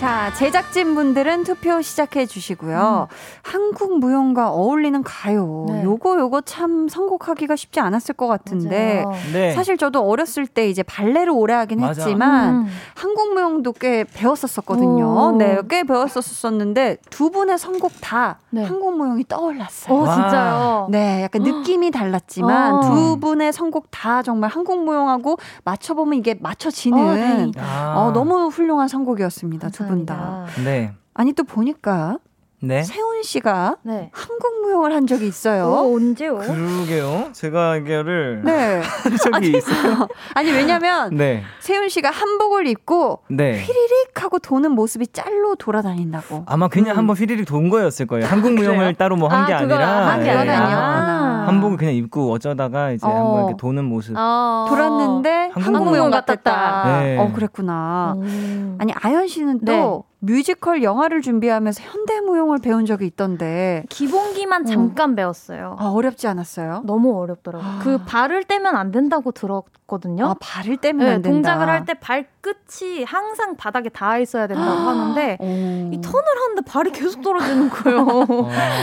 [0.00, 3.08] 자, 제작진분들은 투표 시작해 주시고요.
[3.42, 5.66] 한국 무용과 어울리는 가요.
[5.68, 5.84] 네.
[5.84, 9.18] 요거 요거 참 선곡하기가 쉽지 않았을 것 같은데 맞아요.
[9.34, 9.52] 네.
[9.52, 12.00] 사실 저도 어렸을 때 이제 발레를 오래 하긴 맞아.
[12.00, 12.66] 했지만 음.
[12.94, 15.04] 한국 무용도 꽤 배웠었었거든요.
[15.04, 15.36] 오.
[15.36, 18.64] 네, 꽤 배웠었었는데 두 분의 선곡 다 네.
[18.64, 19.94] 한국 무용이 떠올랐어요.
[19.94, 20.14] 오, 와.
[20.14, 20.88] 진짜요?
[20.90, 22.80] 네, 약간 느낌이 달랐지만 어.
[22.80, 27.60] 두 분의 선곡 다 정말 한국 무용하고 맞춰보면 이게 맞춰지는 어.
[27.60, 27.94] 아.
[27.98, 29.68] 어, 너무 훌륭한 선곡이었습니다.
[29.68, 29.89] 다.
[29.90, 30.46] 감사합니다.
[30.64, 30.92] 네.
[31.14, 32.18] 아니 또 보니까
[32.62, 32.82] 네.
[32.82, 34.10] 세훈 씨가 네.
[34.12, 35.64] 한국 무용을 한 적이 있어요.
[35.66, 36.38] 오, 언제요?
[36.38, 37.30] 그러게요.
[37.32, 38.80] 제가 이거를 네.
[38.84, 40.06] 한 적이 있어요.
[40.34, 41.42] 아니 왜냐면 네.
[41.60, 43.52] 세훈 씨가 한복을 입고 네.
[43.60, 46.44] 휘리릭 하고 도는 모습이 짤로 돌아다닌다고.
[46.46, 46.98] 아마 그냥 음.
[46.98, 48.26] 한번 휘리릭 돈 거였을 거예요.
[48.26, 50.30] 한국 무용을 따로 뭐 한게 아, 아니라 한게 예.
[50.32, 50.54] 아니라.
[50.56, 51.46] 아니었구나.
[51.46, 53.10] 한복을 그냥 입고 어쩌다가 이제 어.
[53.10, 54.14] 한번 이렇게 도는 모습.
[54.16, 54.66] 어.
[54.68, 56.50] 돌았는데 한국 한국 무용 무용 같았다.
[56.52, 57.00] 같았다.
[57.00, 57.18] 네.
[57.18, 58.14] 어 그랬구나.
[58.18, 58.76] 음.
[58.78, 60.09] 아니 아연 씨는 또 네.
[60.22, 64.64] 뮤지컬 영화를 준비하면서 현대 무용을 배운 적이 있던데 기본기만 어.
[64.66, 65.76] 잠깐 배웠어요.
[65.78, 66.82] 아, 어렵지 않았어요?
[66.84, 67.66] 너무 어렵더라고요.
[67.68, 67.78] 아.
[67.82, 70.26] 그 발을 떼면 안 된다고 들었거든요.
[70.26, 71.30] 아 발을 떼면 네, 안 된다.
[71.30, 75.90] 동작을 할 때 발끝이 항상 바닥에 닿아 있어야 된다고 하는데 어.
[75.90, 78.06] 이 턴을 하는데 발이 계속 떨어지는 거예요.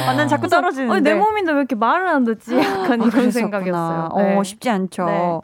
[0.08, 0.92] 아, 난 자꾸 떨어지는데.
[0.94, 2.58] 아니, 내 몸인데 왜 이렇게 말을 안 듣지?
[2.58, 3.32] 약간 아, 이런 그랬었구나.
[3.32, 4.10] 생각이었어요.
[4.12, 4.44] 어, 네.
[4.44, 5.06] 쉽지 않죠.
[5.06, 5.40] 네.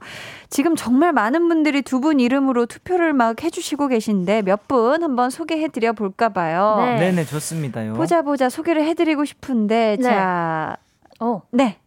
[0.53, 5.93] 지금 정말 많은 분들이 두 분 이름으로 투표를 막 해주시고 계신데 몇 분 한번 소개해드려
[5.93, 6.75] 볼까 봐요.
[6.79, 6.95] 네.
[6.99, 7.93] 네네 좋습니다요.
[7.93, 10.03] 보자 보자 소개를 해드리고 싶은데 네.
[10.03, 10.77] 자,
[11.19, 11.41] 어.
[11.51, 11.77] 네.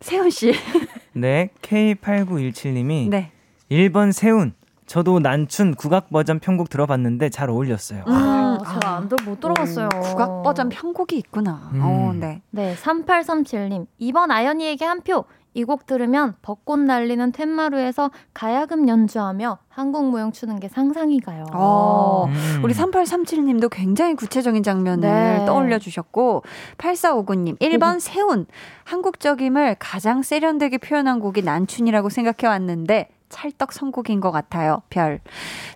[0.00, 0.52] 세훈 씨.
[1.14, 3.30] 네 K8917님이 네.
[3.70, 4.52] 1번 세운.
[4.86, 8.04] 저도 난춘 국악 버전 편곡 들어봤는데 잘 어울렸어요.
[8.06, 8.64] 아, 음.
[8.64, 9.88] 제가 안 들, 못 들어봤어요.
[9.96, 11.70] 오, 국악 버전 편곡이 있구나.
[11.72, 11.80] 음.
[11.82, 12.40] 어, 네.
[12.50, 13.86] 네, 3837님.
[13.98, 15.24] 이번 아연이에게 한 표.
[15.56, 21.44] 이 곡 들으면 벚꽃 날리는 텐마루에서 가야금 연주하며 한국 무용 추는 게 상상이 가요.
[21.52, 22.60] 어, 음.
[22.62, 25.44] 우리 3837님도 굉장히 구체적인 장면을 네.
[25.46, 26.44] 떠올려 주셨고
[26.78, 28.46] 8459님 1번 세운
[28.84, 34.82] 한국적임을 가장 세련되게 표현한 곡이 난춘이라고 생각해 왔는데 찰떡 선곡인 것 같아요.
[34.90, 35.20] 별.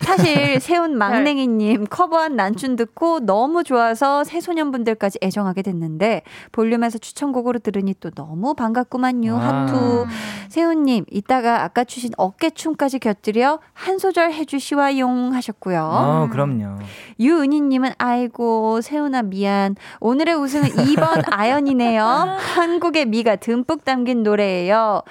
[0.01, 6.23] 사실 세운 막냉이님 커버한 난춘 듣고 너무 좋아서 새소년분들까지 애정하게 됐는데
[6.53, 9.35] 볼륨에서 추천곡으로 들으니 또 너무 반갑구만요.
[9.35, 9.41] 와.
[9.41, 10.07] 하투.
[10.49, 15.89] 세훈님 이따가 아까 추신 어깨춤까지 곁들여 한 소절 해주시와용 하셨고요.
[15.91, 16.79] 어, 그럼요.
[17.19, 25.03] 유은희님은 아이고 세훈아 미안 오늘의 우승은 2번 아연이네요 한국의 미가 듬뿍 담긴 노래예요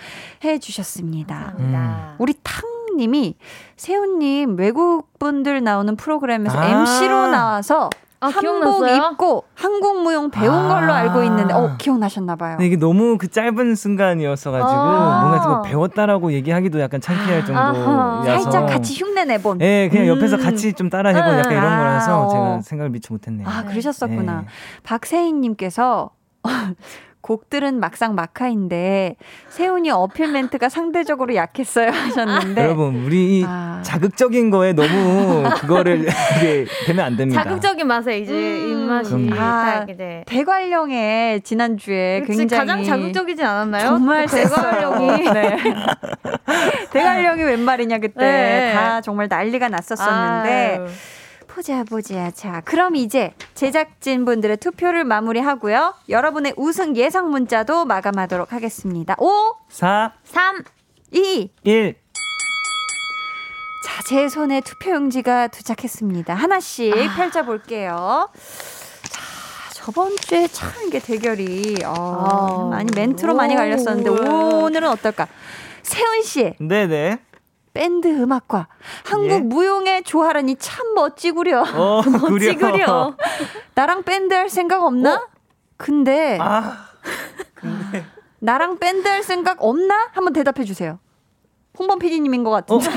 [0.44, 2.16] 해주셨습니다 감사합니다.
[2.30, 3.36] 우리 탕님이
[3.76, 6.68] 세훈님 외국 분들 나오는 프로그램에서 아.
[6.68, 7.90] MC로 나와서
[8.22, 9.12] 아, 한복 기억났어요?
[9.14, 10.68] 입고 한국 무용 배운 아.
[10.68, 15.22] 걸로 알고 있는데 어 기억나셨나 봐요 근데 이게 너무 그 짧은 순간이었어 가지고 아.
[15.22, 17.46] 뭔가 그거 배웠다라고 얘기하기도 약간 창피할.
[17.46, 20.42] 정도여서 살짝 같이 흉내 내본 예, 그냥 옆에서 음.
[20.44, 22.30] 같이 좀 따라 해본 약간 이런 아, 거라서 어.
[22.30, 23.48] 제가 생각을 미치 못했네요.
[23.48, 23.70] 아, 네.
[23.70, 24.42] 그러셨었구나.
[24.42, 24.48] 네.
[24.84, 26.12] 박세희님께서
[27.22, 29.16] 곡들은 막상 막하인데
[29.50, 33.82] 세훈이 어필 멘트가 상대적으로 약했어요 하셨는데 여러분 우리 이 아.
[33.84, 36.08] 자극적인 거에 너무 그거를
[36.38, 37.44] 이게 되면 안 됩니다.
[37.44, 38.70] 자극적인 맛에 이제 음.
[38.70, 39.34] 입맛이 그럼요.
[39.34, 43.84] 아, 딱 이제 대관령의 지난주에 그치, 굉장히 가장 자극적이지 않았나요?
[43.86, 45.30] 정말 그 대관령이.
[45.30, 45.58] 네.
[46.92, 48.74] 대관령이 웬 말이냐 그때 네.
[48.74, 50.88] 다 정말 난리가 났었었는데 아유.
[51.50, 59.16] 보자 보자 자 그럼 이제 제작진 분들의 투표를 마무리하고요 여러분의 우승 예상 문자도 마감하도록 하겠습니다
[59.18, 60.64] 5 4, 3
[61.12, 61.96] 2 1.
[63.86, 66.34] 자, 제 손에 투표용지가 도착했습니다.
[66.34, 68.30] 하나씩 펼쳐볼게요.
[69.10, 69.22] 자,
[69.74, 72.70] 저번 주에 참 이게 대결이, 어, 아.
[72.70, 74.66] 많이 멘트로 많이 갈렸었는데, 오.
[74.66, 75.28] 오늘은 어떨까?
[75.82, 77.18] 세훈 씨, 네네.
[77.74, 78.68] 밴드 음악과
[79.06, 79.40] 한국 예.
[79.40, 81.64] 무용의 조화라니 참 멋지구려.
[81.74, 82.02] 어.
[82.40, 83.16] 지그려.
[83.76, 85.28] 나랑 밴드 할 생각 없나?
[85.78, 86.86] 근데, 아,
[88.40, 90.10] 나랑 밴드 할 생각 없나?
[90.14, 91.00] 한번 대답해 주세요.
[91.78, 92.90] 홍범 PD님인 것 어, 같은데.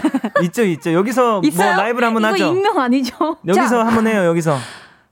[0.45, 0.93] 있죠, 있죠.
[0.93, 1.75] 여기서 있어요?
[1.75, 2.47] 뭐 라이브를 한번 이거 하죠.
[2.53, 3.37] 익명 아니죠?
[3.47, 4.57] 여기서 한번 해요, 여기서.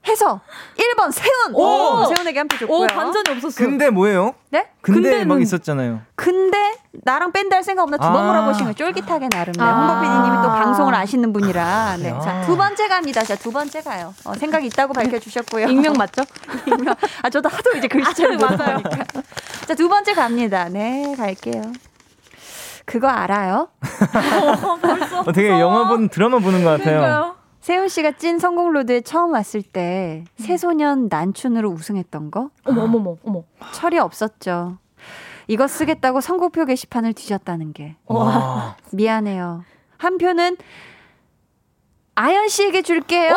[0.07, 0.41] 해서
[0.77, 1.53] 1번 세훈!
[1.53, 2.05] 오!
[2.05, 2.77] 세훈에게 한 표 줬고요.
[2.85, 3.55] 오 반전이 없었어.
[3.63, 4.33] 근데 뭐예요?
[4.49, 4.67] 네?
[4.81, 6.01] 근데 막 근데는- 있었잖아요.
[6.15, 6.57] 근데
[7.03, 8.11] 나랑 밴드 할 생각 없나 두 아.
[8.11, 9.53] 번 물어보신 거 쫄깃하게 나름.
[9.53, 9.63] 네.
[9.63, 9.73] 아.
[9.73, 11.97] 홍보 PD님이 또 방송을 아시는 분이라.
[11.97, 12.11] 네.
[12.11, 12.19] 아.
[12.19, 13.23] 자, 두 번째 갑니다.
[13.23, 14.13] 자, 두 번째 가요.
[14.25, 15.67] 어, 생각 있다고 밝혀주셨고요.
[15.67, 16.23] 익명 맞죠?
[16.65, 16.95] 익명.
[17.21, 18.81] 아, 저도 하도 이제 글씨체를 못 맞아요.
[19.67, 20.67] 자, 두 번째 갑니다.
[20.69, 21.61] 네, 갈게요.
[22.85, 23.69] 그거 알아요?
[25.25, 26.99] 어, 되게 영화 보는 드라마 보는 것 같아요.
[26.99, 27.35] 그러니까요.
[27.61, 32.49] 세훈 씨가 찐 성공 로드에 처음 왔을 때 새소년 난춘으로 우승했던 거?
[32.65, 33.43] 어머 어머 어머.
[33.73, 34.77] 철이 없었죠.
[35.47, 37.95] 이거 쓰겠다고 선곡표 게시판을 뒤졌다는 게.
[38.07, 38.75] 와.
[38.91, 39.63] 미안해요.
[39.97, 40.57] 한 표는
[42.15, 43.33] 아연 씨에게 줄게요.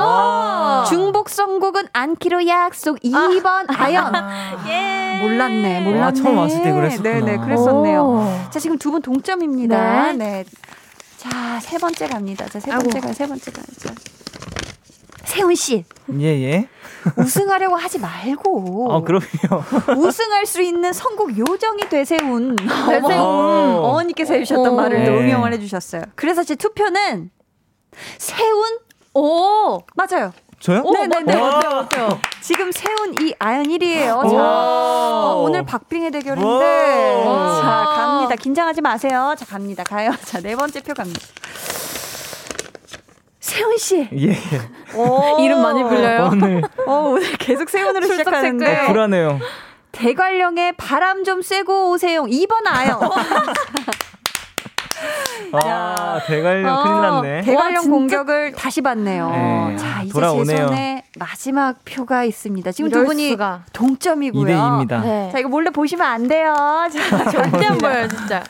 [0.89, 3.93] 중복 선곡은 않기로 약속 2번 아.
[3.93, 4.12] 연
[4.66, 5.20] 예.
[5.22, 6.01] 몰랐네, 몰랐네.
[6.01, 7.11] 와, 처음 왔을 때 그랬었구나.
[7.20, 8.03] 네네, 그랬었네요.
[8.03, 8.25] 오.
[8.51, 10.12] 자, 지금 두 분 동점입니다.
[10.12, 10.16] 네.
[10.16, 10.45] 네.
[11.25, 12.47] 자, 세 번째 갑니다.
[12.49, 12.83] 자, 세 아이고.
[12.83, 13.64] 번째 가요, 세 번째 가요.
[13.79, 13.95] 자.
[15.25, 15.85] 세훈 씨,
[16.20, 16.68] 예, 예.
[17.16, 19.25] 우승하려고 하지 말고 어, 그럼요.
[19.99, 22.57] 우승할 수 있는 선곡 요정이 되세훈.
[22.61, 23.12] 되세훈.
[23.12, 24.77] 어머, 어머니께서 해주셨던 오.
[24.77, 25.18] 말을 또 네.
[25.18, 26.03] 응용을 해주셨어요.
[26.14, 27.31] 그래서 제 투표는
[28.18, 28.79] 세훈
[29.14, 29.81] 오.
[29.95, 30.33] 맞아요.
[30.64, 30.82] 저요?
[30.82, 31.38] 네네네.
[31.38, 31.58] 와.
[31.58, 32.20] 어때요, 어때요?
[32.40, 34.30] 지금 세훈 이 아연 1위예요.
[34.30, 35.24] 자, 와.
[35.26, 37.22] 어, 오늘 박빙의 대결인데.
[37.26, 37.60] 와.
[37.60, 38.34] 자, 갑니다.
[38.34, 39.34] 긴장하지 마세요.
[39.36, 39.84] 자, 갑니다.
[39.84, 40.10] 가요.
[40.24, 41.20] 자, 네 번째 표 갑니다.
[43.40, 44.08] 세훈 씨.
[44.16, 44.38] 예.
[44.96, 45.38] 오.
[45.38, 46.30] 이름 많이 불려요?
[46.32, 48.64] 오늘 어, 오늘 계속 세훈으로 출석 시작하는데.
[48.64, 48.86] 체크해요.
[48.88, 49.40] 불안해요.
[49.92, 52.22] 대관령에 바람 좀 쐬고 오세요.
[52.22, 53.00] 2번 아연.
[55.52, 57.42] 아, 대관령 큰일 났네.
[57.42, 57.88] 대관령?
[57.90, 59.30] 공격을 다시 받네요.
[59.30, 60.44] 네, 자, 이제 돌아오네요.
[60.46, 62.72] 제 손에 마지막 표가 있습니다.
[62.72, 63.62] 지금 두 분이 수가.
[63.72, 64.42] 동점이고요.
[64.44, 64.57] 2대
[64.88, 65.02] 2입니다.
[65.02, 65.28] 네.
[65.32, 66.55] 자, 이거 몰래 보시면 안 돼요.
[66.92, 68.42] 자, 절대 안 보여요, 진짜.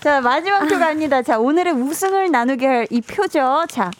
[0.00, 1.22] 자, 마지막 표 갑니다.
[1.22, 3.64] 자, 오늘의 우승을 나누게 할 이 표죠.
[3.68, 3.90] 자.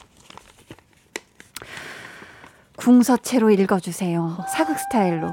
[2.76, 4.38] 궁서체로 읽어주세요.
[4.52, 5.32] 사극 스타일로.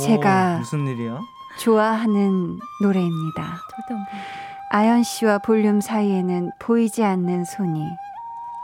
[0.00, 1.18] 제가 오, 무슨 일이야?
[1.58, 3.42] 좋아하는 노래입니다.
[3.70, 4.47] 절대 안 보여요.
[4.70, 7.88] 아연 씨와 볼륨 사이에는 보이지 않는 손이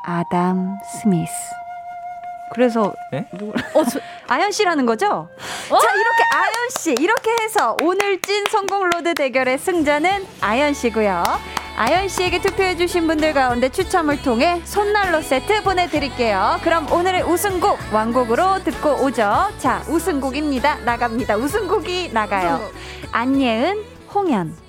[0.04, 1.32] 아담 스미스.
[2.52, 3.26] 그래서 네?
[3.74, 3.98] 어, 저,
[4.28, 5.28] 아연 씨라는 거죠?
[5.38, 11.22] 자 이렇게 아연 씨 이렇게 해서 오늘 찐 선곡 로드 대결의 승자는 아연 씨고요.
[11.76, 16.58] 아연 씨에게 투표해주신 분들 가운데 추첨을 통해 손난로 세트 보내드릴게요.
[16.62, 19.48] 그럼 오늘의 우승곡 완곡으로 듣고 오죠.
[19.58, 20.80] 자 우승곡입니다.
[20.84, 21.36] 나갑니다.
[21.36, 22.70] 우승곡이 나가요.
[23.10, 23.82] 안예은,
[24.14, 24.63] 홍연.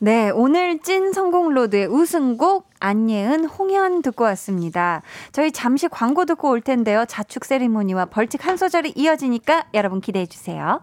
[0.00, 5.02] 네, 오늘 찐 성공 로드의 우승곡 안예은 홍현 듣고 왔습니다.
[5.32, 7.04] 저희 잠시 광고 듣고 올 텐데요.
[7.08, 10.82] 자축 세리머니와 벌칙 한 소절이 이어지니까 여러분 기대해 주세요.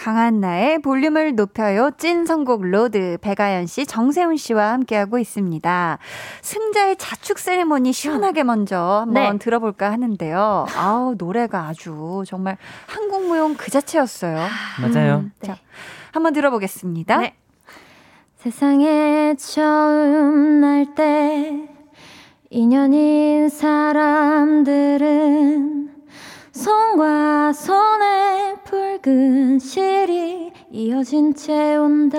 [0.00, 1.90] 강한나의 볼륨을 높여요.
[1.98, 5.98] 찐 선곡 로드 배가연 씨, 정세훈 씨와 함께하고 있습니다.
[6.40, 9.38] 승자의 자축 세레모니 시원하게 먼저 한번 네.
[9.38, 10.64] 들어볼까 하는데요.
[10.74, 14.38] 아우 노래가 아주 정말 한국 무용 그 자체였어요.
[14.80, 15.16] 맞아요.
[15.16, 15.58] 음, 자,
[16.12, 17.18] 한번 들어보겠습니다.
[17.18, 17.34] 네.
[18.38, 21.68] 세상에 처음 날 때
[22.48, 23.50] 인연인
[24.70, 25.90] 사람들은
[26.52, 32.18] 손과 손에 붉은 실이 이어진 채 온다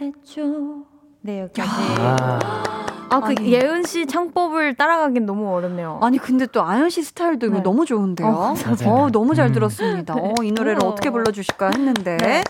[0.00, 0.84] 했죠.
[1.22, 1.70] 네, 여기까지.
[1.98, 2.38] 아,
[3.10, 3.52] 아, 그 아니.
[3.52, 5.98] 예은 씨 창법을 따라가긴 너무 어렵네요.
[6.02, 7.62] 아니 근데 또 아연 씨 스타일도 이거 네.
[7.62, 8.28] 너무 좋은데요.
[8.28, 8.94] 어, 맞아요.
[8.94, 9.52] 어, 너무 잘 음.
[9.52, 10.14] 들었습니다.
[10.14, 10.88] 어, 이 노래를 어.
[10.88, 12.16] 어떻게 불러주실까 했는데.
[12.18, 12.42] 네.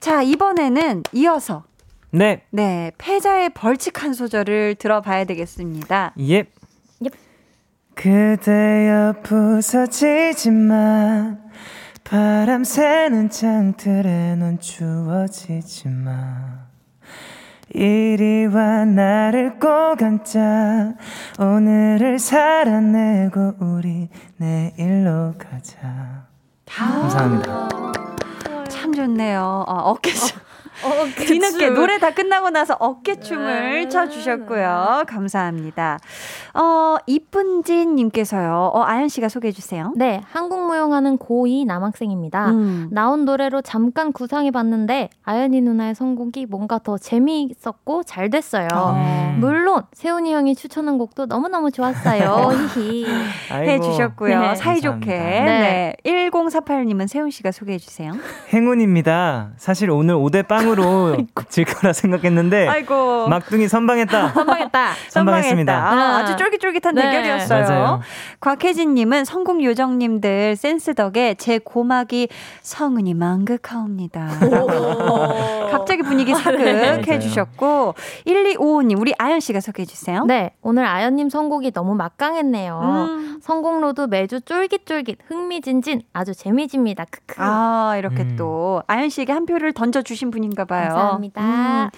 [0.00, 1.62] 자 이번에는 이어서
[2.10, 2.42] 네.
[2.50, 6.14] 네 패자의 벌칙 한 소절을 들어봐야 되겠습니다.
[6.18, 6.38] 예.
[6.40, 6.46] 옙.
[7.94, 11.40] 그대여 부서지지만
[12.04, 16.62] 바람 새는 창틀에 넌 추워지지만
[17.74, 20.92] 이리와 나를 꼭 앉자
[21.38, 26.26] 오늘을 살아내고 우리 내일로 가자
[26.66, 27.68] 감사합니다
[28.68, 29.64] 참 좋네요.
[29.68, 30.38] 어, 어깨춤.
[30.82, 32.78] 어, 뒤늦게 노래 다 끝나고 나서 네.
[32.80, 35.04] 어깨춤을 춰주셨고요.
[35.06, 35.98] 감사합니다.
[36.54, 38.70] 어, 이쁜진 님께서요.
[38.74, 39.92] 어, 아연 씨가 소개해 주세요.
[39.96, 42.50] 네, 한국 무용하는 고2 남학생입니다.
[42.50, 42.88] 음.
[42.92, 48.68] 나온 노래로 잠깐 구상해 봤는데 아연이 누나의 선곡이 뭔가 더 재미있었고 잘 됐어요.
[48.72, 49.36] 음.
[49.40, 52.50] 물론 세훈이 형이 추천한 곡도 너무너무 좋았어요.
[52.74, 53.06] 히히.
[53.50, 54.40] 아이고, 해주셨고요.
[54.40, 54.54] 네.
[54.54, 55.16] 사이좋게.
[55.18, 55.60] 감사합니다.
[55.60, 55.96] 네.
[56.04, 58.12] 1048님은 세훈 씨가 소개해 주세요.
[58.52, 61.16] 행운입니다 사실 오늘 5대 빵으로
[61.48, 63.28] 질 거라 생각했는데 아이고.
[63.28, 64.92] 막둥이 선방했다 선방했다.
[65.08, 65.72] 선방했습니다.
[65.74, 67.02] 아, 아주 쫄깃쫄깃한 네.
[67.02, 67.64] 대결이었어요.
[67.64, 68.00] 맞아요.
[68.40, 72.28] 곽혜진님은 성공 요정님들 센스 덕에 제 고막이
[72.62, 74.28] 성은이 만극하옵니다.
[75.70, 77.06] 갑자기 분위기 사극.
[77.06, 77.94] 해주셨고
[78.26, 80.24] 1255님 우리 아연 씨가 소개해 주세요.
[80.24, 82.80] 네, 오늘 아연님 선곡이 너무 막강했네요.
[82.82, 83.40] 음.
[83.42, 87.04] 선곡로도 매주 쫄깃쫄깃, 흥미진진, 아주 재미집니다.
[87.10, 87.36] 크크.
[87.38, 88.36] 아 이렇게 음.
[88.36, 90.88] 또 아연 씨에게 한 표를 던져주신 분인가 봐요.
[90.88, 91.90] 감사합니다.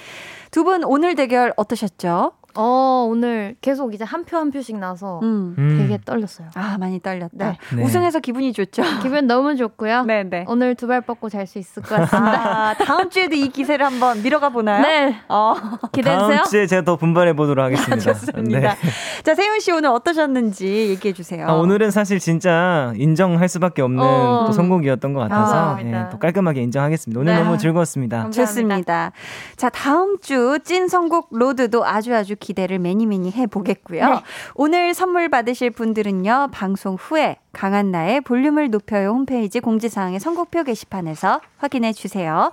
[0.50, 2.32] 두분 오늘 대결 어떠셨죠?
[2.56, 5.54] 어, 오늘 계속 이제 한 표 한 표씩 나서 음.
[5.58, 5.76] 음.
[5.78, 6.48] 되게 떨렸어요.
[6.54, 7.30] 아, 많이 떨렸다.
[7.32, 7.58] 네.
[7.76, 7.82] 네.
[7.82, 8.82] 우승해서 기분이 좋죠?
[9.02, 10.04] 기분 너무 좋고요.
[10.04, 10.44] 네, 네.
[10.48, 12.68] 오늘 두 발 뻗고 잘 수 있을 것 같습니다.
[12.70, 14.82] 아, 다음 주에도 이 기세를 한번 밀어가 보나요?
[14.82, 15.54] 네, 어,
[15.92, 16.36] 기대해주세요.
[16.36, 17.96] 다음 주에 제가 더 분발해 보도록 하겠습니다.
[18.12, 18.60] 좋습니다.
[18.74, 18.76] 네.
[19.22, 21.46] 자, 세훈 씨 오늘 어떠셨는지 얘기해 주세요.
[21.48, 24.44] 아, 오늘은 사실 진짜 인정할 수밖에 없는 어.
[24.46, 26.06] 또 선곡이었던 것 같아서 감사합니다.
[26.06, 27.20] 예, 또 깔끔하게 인정하겠습니다.
[27.20, 27.42] 오늘 네.
[27.42, 28.30] 너무 즐거웠습니다.
[28.30, 29.12] 좋습니다.
[29.56, 34.08] 자, 다음 주 찐 선곡 로드도 아주 아주 기대를 매니 매니 해 보겠고요.
[34.08, 34.20] 네.
[34.54, 36.50] 오늘 선물 받으실 분들은요.
[36.52, 42.52] 방송 후에 강한 나의 볼륨을 높여요 홈페이지 공지사항의 선곡표 게시판에서 확인해 주세요.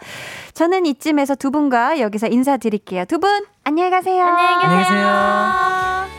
[0.54, 3.06] 저는 이쯤에서 두 분과 여기서 인사드릴게요.
[3.06, 4.24] 두 분 안녕히 가세요.
[4.26, 6.12] 안녕히 계세요.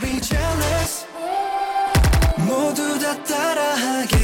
[0.00, 1.06] Be jealous
[2.46, 4.17] 모두 다 따라하게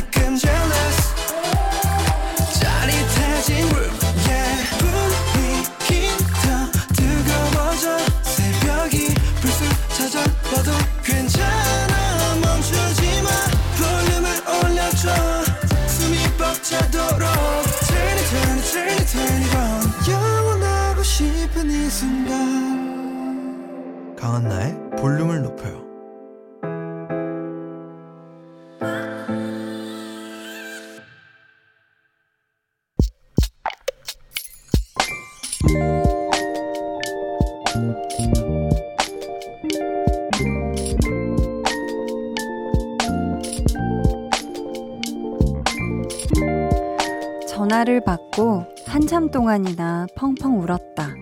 [49.55, 51.15] 동안이나 펑펑 울었다.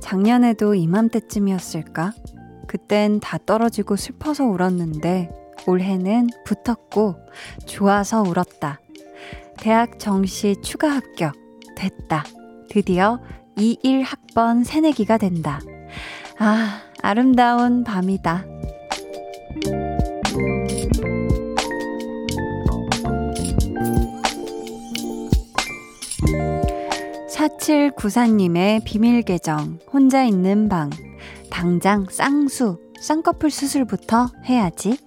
[0.00, 2.12] 작년에도 이맘때쯤이었을까?
[2.66, 5.30] 그땐 다 떨어지고 슬퍼서 울었는데
[5.68, 7.14] 올해는 붙었고
[7.64, 8.80] 좋아서 울었다.
[9.58, 11.34] 대학 정시 추가 합격.
[11.76, 12.24] 됐다.
[12.68, 13.20] 드디어
[13.56, 15.60] 21학번 새내기가 된다.
[16.40, 18.44] 아, 아름다운 밤이다.
[27.46, 30.90] 4794님의 비밀 계정, 혼자 있는 방.
[31.50, 34.98] 당장 쌍수, 쌍꺼풀 수술부터 해야지.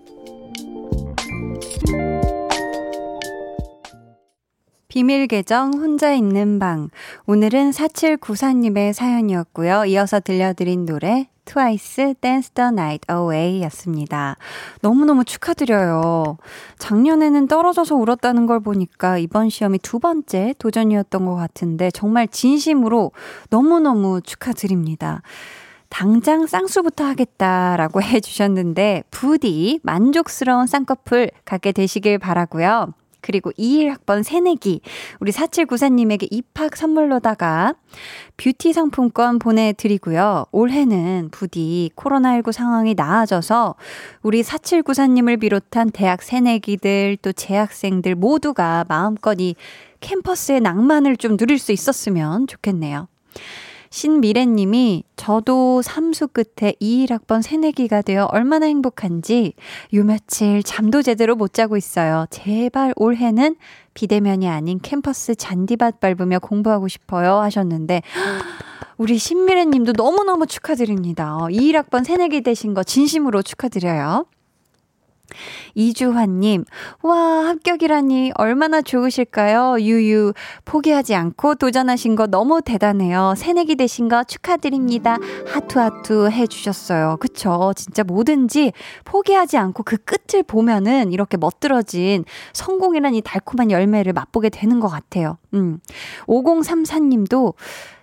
[4.87, 6.89] 비밀 계정 혼자 있는 방.
[7.25, 9.85] 오늘은 4794님의 사연이었고요.
[9.85, 14.37] 이어서 들려드린 노래 트와이스 Dance the Night Away 였습니다.
[14.81, 16.37] 너무너무 축하드려요.
[16.77, 23.11] 작년에는 떨어져서 울었다는 걸 보니까 이번 시험이 두 번째 도전이었던 것 같은데 정말 진심으로
[23.49, 25.23] 너무너무 축하드립니다.
[25.89, 32.93] 당장 쌍수부터 하겠다라고 해주셨는데 부디 만족스러운 쌍꺼풀 갖게 되시길 바라고요.
[33.21, 34.81] 그리고 21학번 새내기
[35.19, 37.75] 우리 4794님에게 입학 선물로다가
[38.37, 40.45] 뷰티 상품권 보내드리고요.
[40.51, 43.75] 올해는 부디 코로나19 상황이 나아져서
[44.21, 49.55] 우리 4794님을 비롯한 대학 새내기들 또 재학생들 모두가 마음껏 이
[49.99, 53.07] 캠퍼스의 낭만을 좀 누릴 수 있었으면 좋겠네요.
[53.89, 59.53] 신미래님이 저도 삼수 끝에 21학번 새내기가 되어 얼마나 행복한지
[59.93, 62.25] 요 며칠 잠도 제대로 못 자고 있어요.
[62.29, 63.55] 제발 올해는
[63.93, 68.01] 비대면이 아닌 캠퍼스 잔디밭 밟으며 공부하고 싶어요 하셨는데
[68.97, 71.37] 우리 신미래 님도 너무너무 축하드립니다.
[71.49, 74.25] 21학번 새내기 되신 거 진심으로 축하드려요.
[75.75, 76.65] 이주환님,
[77.01, 77.15] 와,
[77.47, 79.77] 합격이라니 얼마나 좋으실까요?
[79.79, 80.33] 유유,
[80.65, 83.33] 포기하지 않고 도전하신 거 너무 대단해요.
[83.37, 85.17] 새내기 되신 거 축하드립니다.
[85.47, 87.17] 하투하투 해주셨어요.
[87.19, 87.73] 그쵸?
[87.75, 88.73] 진짜 뭐든지
[89.05, 95.37] 포기하지 않고 그 끝을 보면은 이렇게 멋들어진 성공이란 이 달콤한 열매를 맛보게 되는 것 같아요.
[95.53, 95.79] 음.
[96.27, 97.53] 5034님도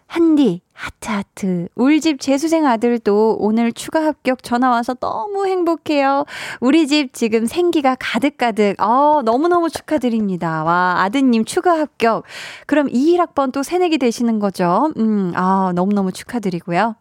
[0.07, 1.69] 한디, 하트하트.
[1.75, 6.25] 울집 재수생 아들도 오늘 추가 합격 전화 와서 너무 행복해요.
[6.61, 8.81] 우리 집 지금 생기가 가득가득.
[8.81, 10.65] 어, 너무너무 축하드립니다.
[10.65, 12.25] 와, 아드님 추가 합격.
[12.67, 14.93] 그럼 21학번 또 새내기 되시는 거죠?
[14.97, 16.95] 음, 아, 너무너무 축하드리고요.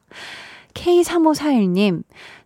[0.73, 2.03] K3541님,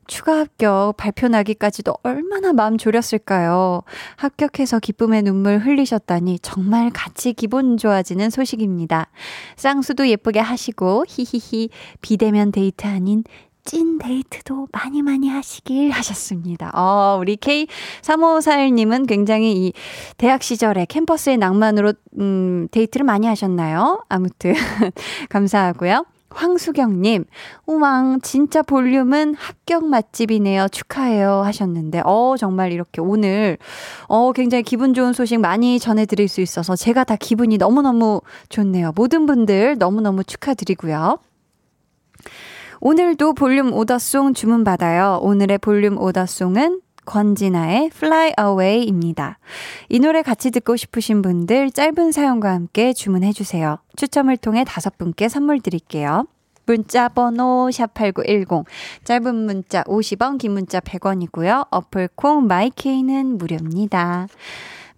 [0.10, 3.84] 추가 합격 발표 나기까지도 얼마나 마음 졸였을까요?
[4.18, 9.08] 합격해서 기쁨의 눈물 흘리셨다니 정말 같이 기분 좋아지는 소식입니다.
[9.56, 11.70] 쌍수도 예쁘게 하시고 히히히
[12.02, 13.24] 비대면 데이트 아닌
[13.64, 16.72] 찐 데이트도 많이 많이 하시길 하셨습니다.
[16.74, 19.74] 어, 우리 K3541님은 굉장히 이
[20.18, 24.04] 대학 시절에 캠퍼스의 낭만으로 음, 데이트를 많이 하셨나요?
[24.10, 24.54] 아무튼
[25.30, 26.04] 감사하고요.
[26.30, 27.26] 황수경님,
[27.66, 30.68] 우왕, 진짜 볼륨은 합격 맛집이네요.
[30.70, 31.42] 축하해요.
[31.44, 33.58] 하셨는데, 어, 정말 이렇게 오늘,
[34.08, 38.92] 어, 굉장히 기분 좋은 소식 많이 전해드릴 수 있어서 제가 다 기분이 너무너무 좋네요.
[38.96, 41.20] 모든 분들 너무너무 축하드리고요.
[42.82, 45.20] 오늘도 볼륨 오더송 주문받아요.
[45.22, 49.40] 오늘의 볼륨 오더송은 권진아의 Fly Away입니다.
[49.90, 53.80] 이 노래 같이 듣고 싶으신 분들 짧은 사연과 함께 주문해 주세요.
[53.96, 56.28] 추첨을 통해 다섯 분께 선물 드릴게요.
[56.68, 58.64] 문자 번호 샵8910
[59.04, 61.68] 짧은 문자 50원 긴 문자 100원이고요.
[61.72, 64.28] 어플 콩 마이케이는 무료입니다.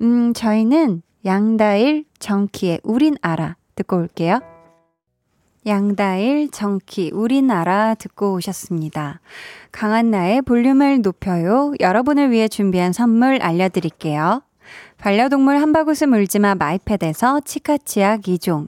[0.02, 4.51] 음 저희는 양다일 정키의 우린 알아 듣고 올게요.
[5.66, 9.20] 양다일 정키 우리나라 듣고 오셨습니다.
[9.72, 11.74] 강한나의 볼륨을 높여요.
[11.80, 14.42] 여러분을 위해 준비한 선물 알려드릴게요.
[14.98, 18.68] 반려동물 한바구스 물지마 마이패드에서 치카치약 2종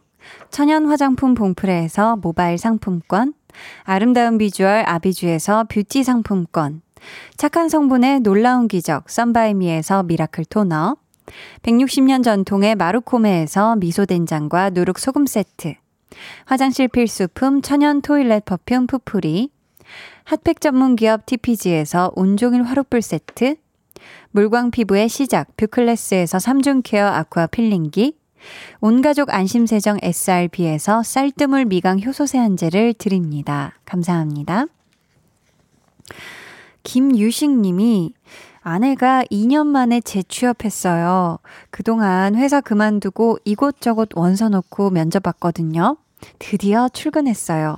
[0.50, 3.34] 천연 화장품 봉프레에서 모바일 상품권
[3.84, 6.82] 아름다운 비주얼 아비주에서 뷰티 상품권
[7.38, 10.96] 착한 성분의 놀라운 기적 썬바이미에서 미라클 토너
[11.62, 15.76] 160년 전통의 마루코메에서 미소된장과 누룩소금 세트
[16.46, 19.50] 화장실 필수품 천연 toilet perfume 푸풀이
[20.26, 23.56] 핫팩 전문 기업 TPG에서 온종일 화롯불 세트
[24.32, 28.18] 물광 피부의 시작 뷰클래스에서 3중 케어 아쿠아 필링기
[28.82, 33.74] 온가족 안심세정 SRB에서 쌀뜨물 미강 효소 세안제를 드립니다.
[33.86, 34.66] 감사합니다.
[36.84, 38.14] 김유식 님이
[38.62, 41.40] 아내가 2년 만에 재취업했어요.
[41.70, 45.98] 그동안 회사 그만두고 이곳저곳 원서 놓고 면접 봤거든요.
[46.40, 47.78] 드디어 출근했어요.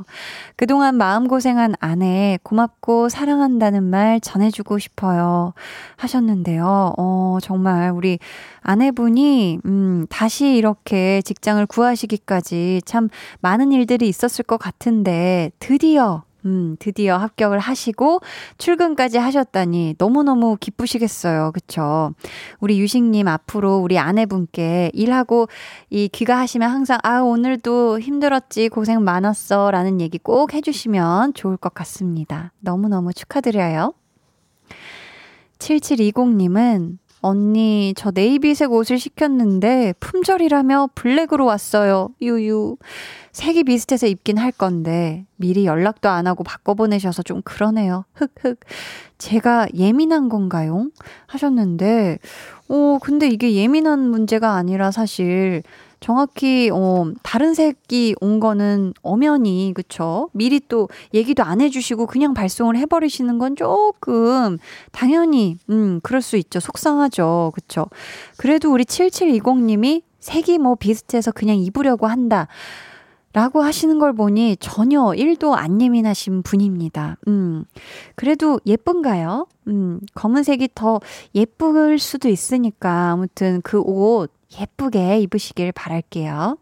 [0.55, 5.53] 그동안 마음고생한 아내 고맙고 사랑한다는 말 전해주고 싶어요.
[5.95, 6.93] 하셨는데요.
[6.97, 8.19] 어, 정말 우리
[8.61, 17.17] 아내분이, 음, 다시 이렇게 직장을 구하시기까지 참 많은 일들이 있었을 것 같은데 드디어 음, 드디어
[17.17, 18.21] 합격을 하시고
[18.57, 21.51] 출근까지 하셨다니 너무너무 기쁘시겠어요.
[21.53, 22.13] 그쵸?
[22.59, 25.47] 우리 유식님 앞으로 우리 아내분께 일하고
[25.89, 32.51] 이 귀가하시면 항상 아, 오늘도 힘들었지, 고생 많았어 라는 얘기 꼭 해주시면 좋을 것 같습니다.
[32.59, 33.93] 너무너무 축하드려요.
[35.59, 42.09] 7720님은 언니, 저 네이비색 옷을 시켰는데 품절이라며 블랙으로 왔어요.
[42.21, 42.77] 유유.
[43.31, 48.05] 색이 비슷해서 입긴 할 건데 미리 연락도 안 하고 바꿔보내셔서 좀 그러네요.
[48.13, 48.59] 흑흑.
[49.17, 50.91] 제가 예민한 건가요?
[51.25, 52.19] 하셨는데,
[52.69, 55.63] 어, 근데 이게 예민한 문제가 아니라 사실
[56.05, 62.77] 정확히 어 다른 색이 온 거는 엄연히 그쵸 미리 또 얘기도 안 해주시고 그냥 발송을
[62.77, 64.59] 해버리시는 건 조금
[64.91, 67.87] 당연히 음 그럴 수 있죠 속상하죠 그쵸
[68.37, 72.49] 그래도 우리 7720님이 색이 뭐 비슷해서 그냥 입으려고 한다
[73.33, 77.17] 라고 하시는 걸 보니 전혀 1도 안 예민하신 분입니다.
[77.27, 77.65] 음.
[78.15, 79.47] 그래도 예쁜가요?
[79.67, 81.01] 음, 검은색이 더
[81.33, 86.57] 예쁠 수도 있으니까 아무튼 그 옷 예쁘게 입으시길 바랄게요.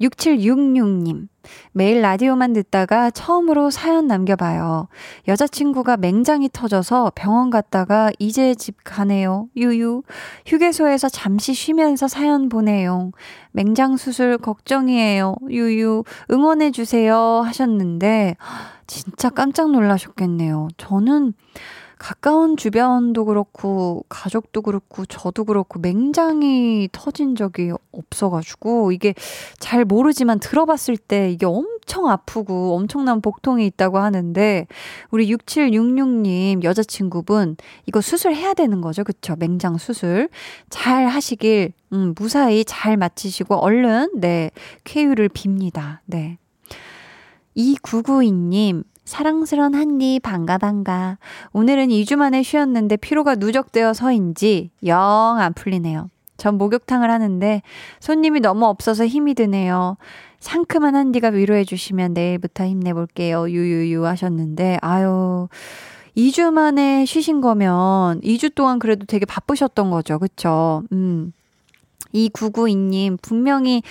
[0.00, 1.28] 6766님.
[1.72, 4.88] 매일 라디오만 듣다가 처음으로 사연 남겨봐요.
[5.28, 9.48] 여자친구가 맹장이 터져서 병원 갔다가 이제 집 가네요.
[9.56, 10.02] 유유.
[10.46, 13.12] 휴게소에서 잠시 쉬면서 사연 보내요.
[13.52, 15.36] 맹장 수술 걱정이에요.
[15.48, 16.04] 유유.
[16.30, 17.16] 응원해주세요.
[17.44, 18.36] 하셨는데,
[18.86, 20.68] 진짜 깜짝 놀라셨겠네요.
[20.76, 21.32] 저는
[21.98, 29.14] 가까운 주변도 그렇고 가족도 그렇고 저도 그렇고 맹장이 터진 적이 없어가지고 이게
[29.58, 34.66] 잘 모르지만 들어봤을 때 이게 엄청 아프고 엄청난 복통이 있다고 하는데
[35.10, 39.02] 우리 6766님 여자친구분 이거 수술해야 되는 거죠?
[39.02, 39.34] 그쵸?
[39.38, 40.28] 맹장 수술.
[40.68, 44.50] 잘 하시길 음, 무사히 잘 마치시고 얼른 네
[44.84, 46.00] 쾌유를 빕니다.
[46.04, 46.38] 네.
[47.56, 51.16] 2992님 사랑스런 한니 반가 반가.
[51.52, 56.10] 오늘은 2주 만에 쉬었는데 피로가 누적되어서인지 영 안 풀리네요.
[56.36, 57.62] 전 목욕탕을 하는데
[58.00, 59.96] 손님이 너무 없어서 힘이 드네요.
[60.40, 63.48] 상큼한 한디가 위로해 주시면 내일부터 힘내볼게요.
[63.48, 65.48] 유유유 하셨는데 아유
[66.16, 70.18] 2주 만에 쉬신 거면 2주 동안 그래도 되게 바쁘셨던 거죠.
[70.18, 70.82] 그쵸?
[70.92, 71.32] 음.
[72.14, 73.82] 2992님 분명히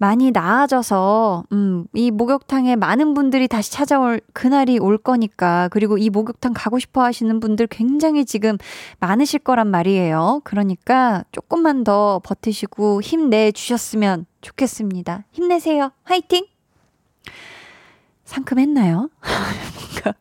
[0.00, 6.54] 많이 나아져서 음, 이 목욕탕에 많은 분들이 다시 찾아올 그날이 올 거니까 그리고 이 목욕탕
[6.56, 8.56] 가고 싶어 하시는 분들 굉장히 지금
[8.98, 10.40] 많으실 거란 말이에요.
[10.42, 15.24] 그러니까 조금만 더 버티시고 힘내 주셨으면 좋겠습니다.
[15.32, 15.92] 힘내세요.
[16.04, 16.46] 화이팅!
[18.24, 19.10] 상큼했나요?
[19.20, 20.14] 뭔가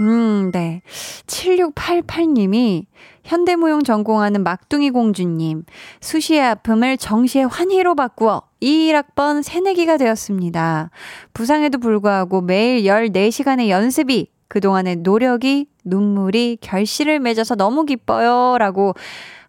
[0.00, 0.80] 음, 네.
[1.26, 2.86] 7688님이
[3.24, 5.64] 현대무용 전공하는 막둥이 공주님,
[6.00, 10.90] 수시의 아픔을 정시의 환희로 바꾸어 21학번 새내기가 되었습니다.
[11.32, 18.56] 부상에도 불구하고 매일 14시간의 연습이 그동안의 노력이 눈물이 결실을 맺어서 너무 기뻐요.
[18.58, 18.94] 라고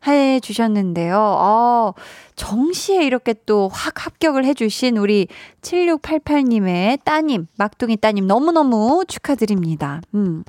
[0.08, 1.18] 해 주셨는데요.
[1.18, 1.94] 어,
[2.36, 5.28] 정시에 이렇게 또 확 합격을 해 주신 우리
[5.62, 10.02] 7688님의 따님, 막둥이 따님 너무너무 축하드립니다.
[10.14, 10.44] 음.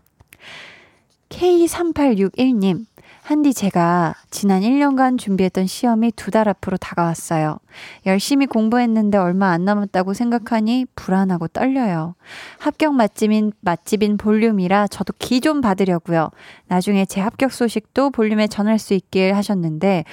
[1.30, 2.86] K3861님,
[3.26, 7.58] 한디 제가 지난 1년간 준비했던 시험이 두 달 앞으로 다가왔어요.
[8.04, 12.14] 열심히 공부했는데 얼마 안 남았다고 생각하니 불안하고 떨려요.
[12.58, 16.30] 합격 맛집인 맛집인 볼륨이라 저도 기 좀 받으려고요.
[16.66, 20.04] 나중에 제 합격 소식도 볼륨에 전할 수 있길 하셨는데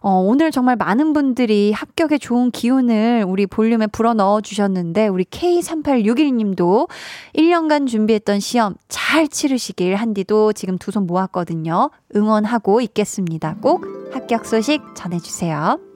[0.00, 6.34] 어, 오늘 정말 많은 분들이 합격에 좋은 기운을 우리 볼륨에 불어 넣어 주셨는데 우리 K3861
[6.34, 6.88] 님도
[7.34, 11.90] 1년간 준비했던 시험 잘 치르시길 한디도 지금 두 손 모았거든요.
[12.14, 13.56] 응원하고 있겠습니다.
[13.62, 15.91] 꼭 합격 소식 전해주세요.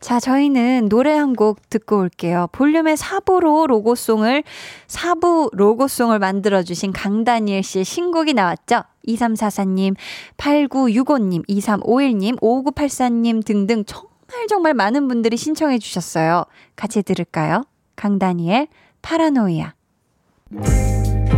[0.00, 2.48] 자, 저희는 노래 한 곡 듣고 올게요.
[2.52, 4.42] 볼륨의 사부로 로고송을,
[4.88, 8.82] 사부 로고송을 만들어주신 강다니엘 씨의 신곡이 나왔죠?
[9.06, 9.94] 2344님,
[10.36, 16.44] 8965님, 2351님, 5984님 등등 정말 정말 많은 분들이 신청해 주셨어요.
[16.74, 17.62] 같이 들을까요?
[17.94, 18.66] 강다니엘,
[19.02, 19.72] 파라노이아.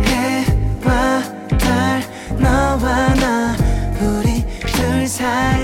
[0.05, 1.21] 해와
[1.59, 2.01] 달
[2.39, 3.55] 너와 나
[4.01, 5.63] 우리 둘 사이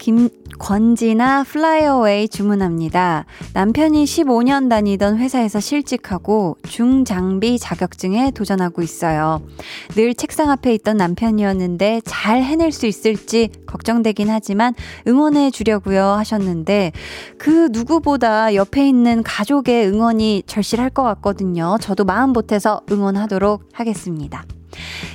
[0.00, 3.26] 김권지나 Fly Away 주문합니다.
[3.52, 9.42] 남편이 15년 다니던 회사에서 실직하고 중장비 자격증에 도전하고 있어요.
[9.90, 14.74] 늘 책상 앞에 있던 남편이었는데 잘 해낼 수 있을지 걱정되긴 하지만
[15.06, 16.92] 응원해 주려고요 하셨는데
[17.36, 21.76] 그 누구보다 옆에 있는 가족의 응원이 절실할 것 같거든요.
[21.80, 24.44] 저도 마음 보태서 응원하도록 하겠습니다.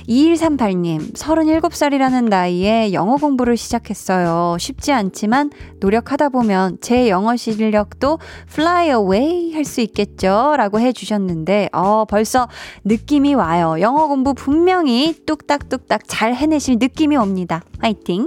[0.08, 4.56] 2138님, 37살이라는 나이에 영어 공부를 시작했어요.
[4.58, 5.50] 쉽지 않지만
[5.80, 8.18] 노력하다 보면 제 영어 실력도
[8.50, 10.54] fly away 할 수 있겠죠?
[10.56, 12.48] 라고 해주셨는데, 어, 벌써
[12.84, 13.80] 느낌이 와요.
[13.80, 17.62] 영어 공부 분명히 뚝딱뚝딱 잘 해내실 느낌이 옵니다.
[17.80, 18.26] 화이팅!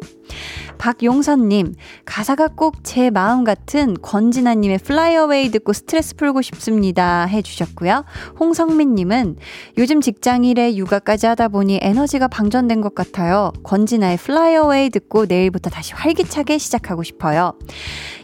[0.80, 1.76] 박용선님,
[2.06, 4.80] 가사가 꼭 제 마음 같은 권진아님의
[5.12, 7.26] Away 듣고 스트레스 풀고 싶습니다.
[7.26, 8.06] 해주셨고요.
[8.40, 9.36] 홍성민님은
[9.78, 13.52] 요즘 직장 일에 육아까지 하다 보니 에너지가 방전된 것 같아요.
[13.64, 17.54] 권진아의 Fly Away 듣고 내일부터 다시 활기차게 시작하고 싶어요.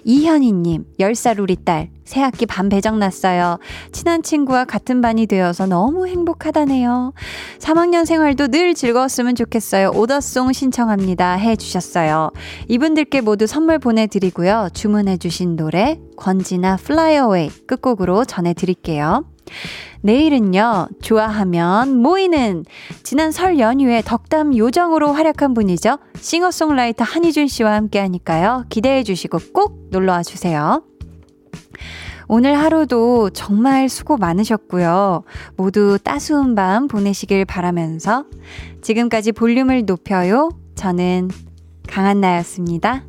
[0.05, 3.59] 이현희님, 10살 우리 딸, 새학기 반 배정 났어요.
[3.91, 7.13] 친한 친구와 같은 반이 되어서 너무 행복하다네요.
[7.59, 9.91] 3학년 생활도 늘 즐거웠으면 좋겠어요.
[9.95, 11.33] 오더송 신청합니다.
[11.33, 12.31] 해 주셨어요.
[12.67, 14.69] 이분들께 모두 선물 보내드리고요.
[14.73, 19.25] 주문해 주신 노래, 권지나 Away 끝곡으로 전해드릴게요.
[20.01, 22.63] 내일은요, 좋아하면 모이는
[23.03, 25.97] 지난 설 연휴에 덕담 요정으로 활약한 분이죠.
[26.19, 28.65] 싱어송라이터 한희준 씨와 함께 하니까요.
[28.69, 30.83] 기대해 주시고 꼭 놀러와 주세요.
[32.27, 35.23] 오늘 하루도 정말 수고 많으셨고요.
[35.55, 38.25] 모두 따스운 밤 보내시길 바라면서
[38.81, 40.49] 지금까지 볼륨을 높여요.
[40.75, 41.29] 저는
[41.87, 43.03] 강한나였습니다.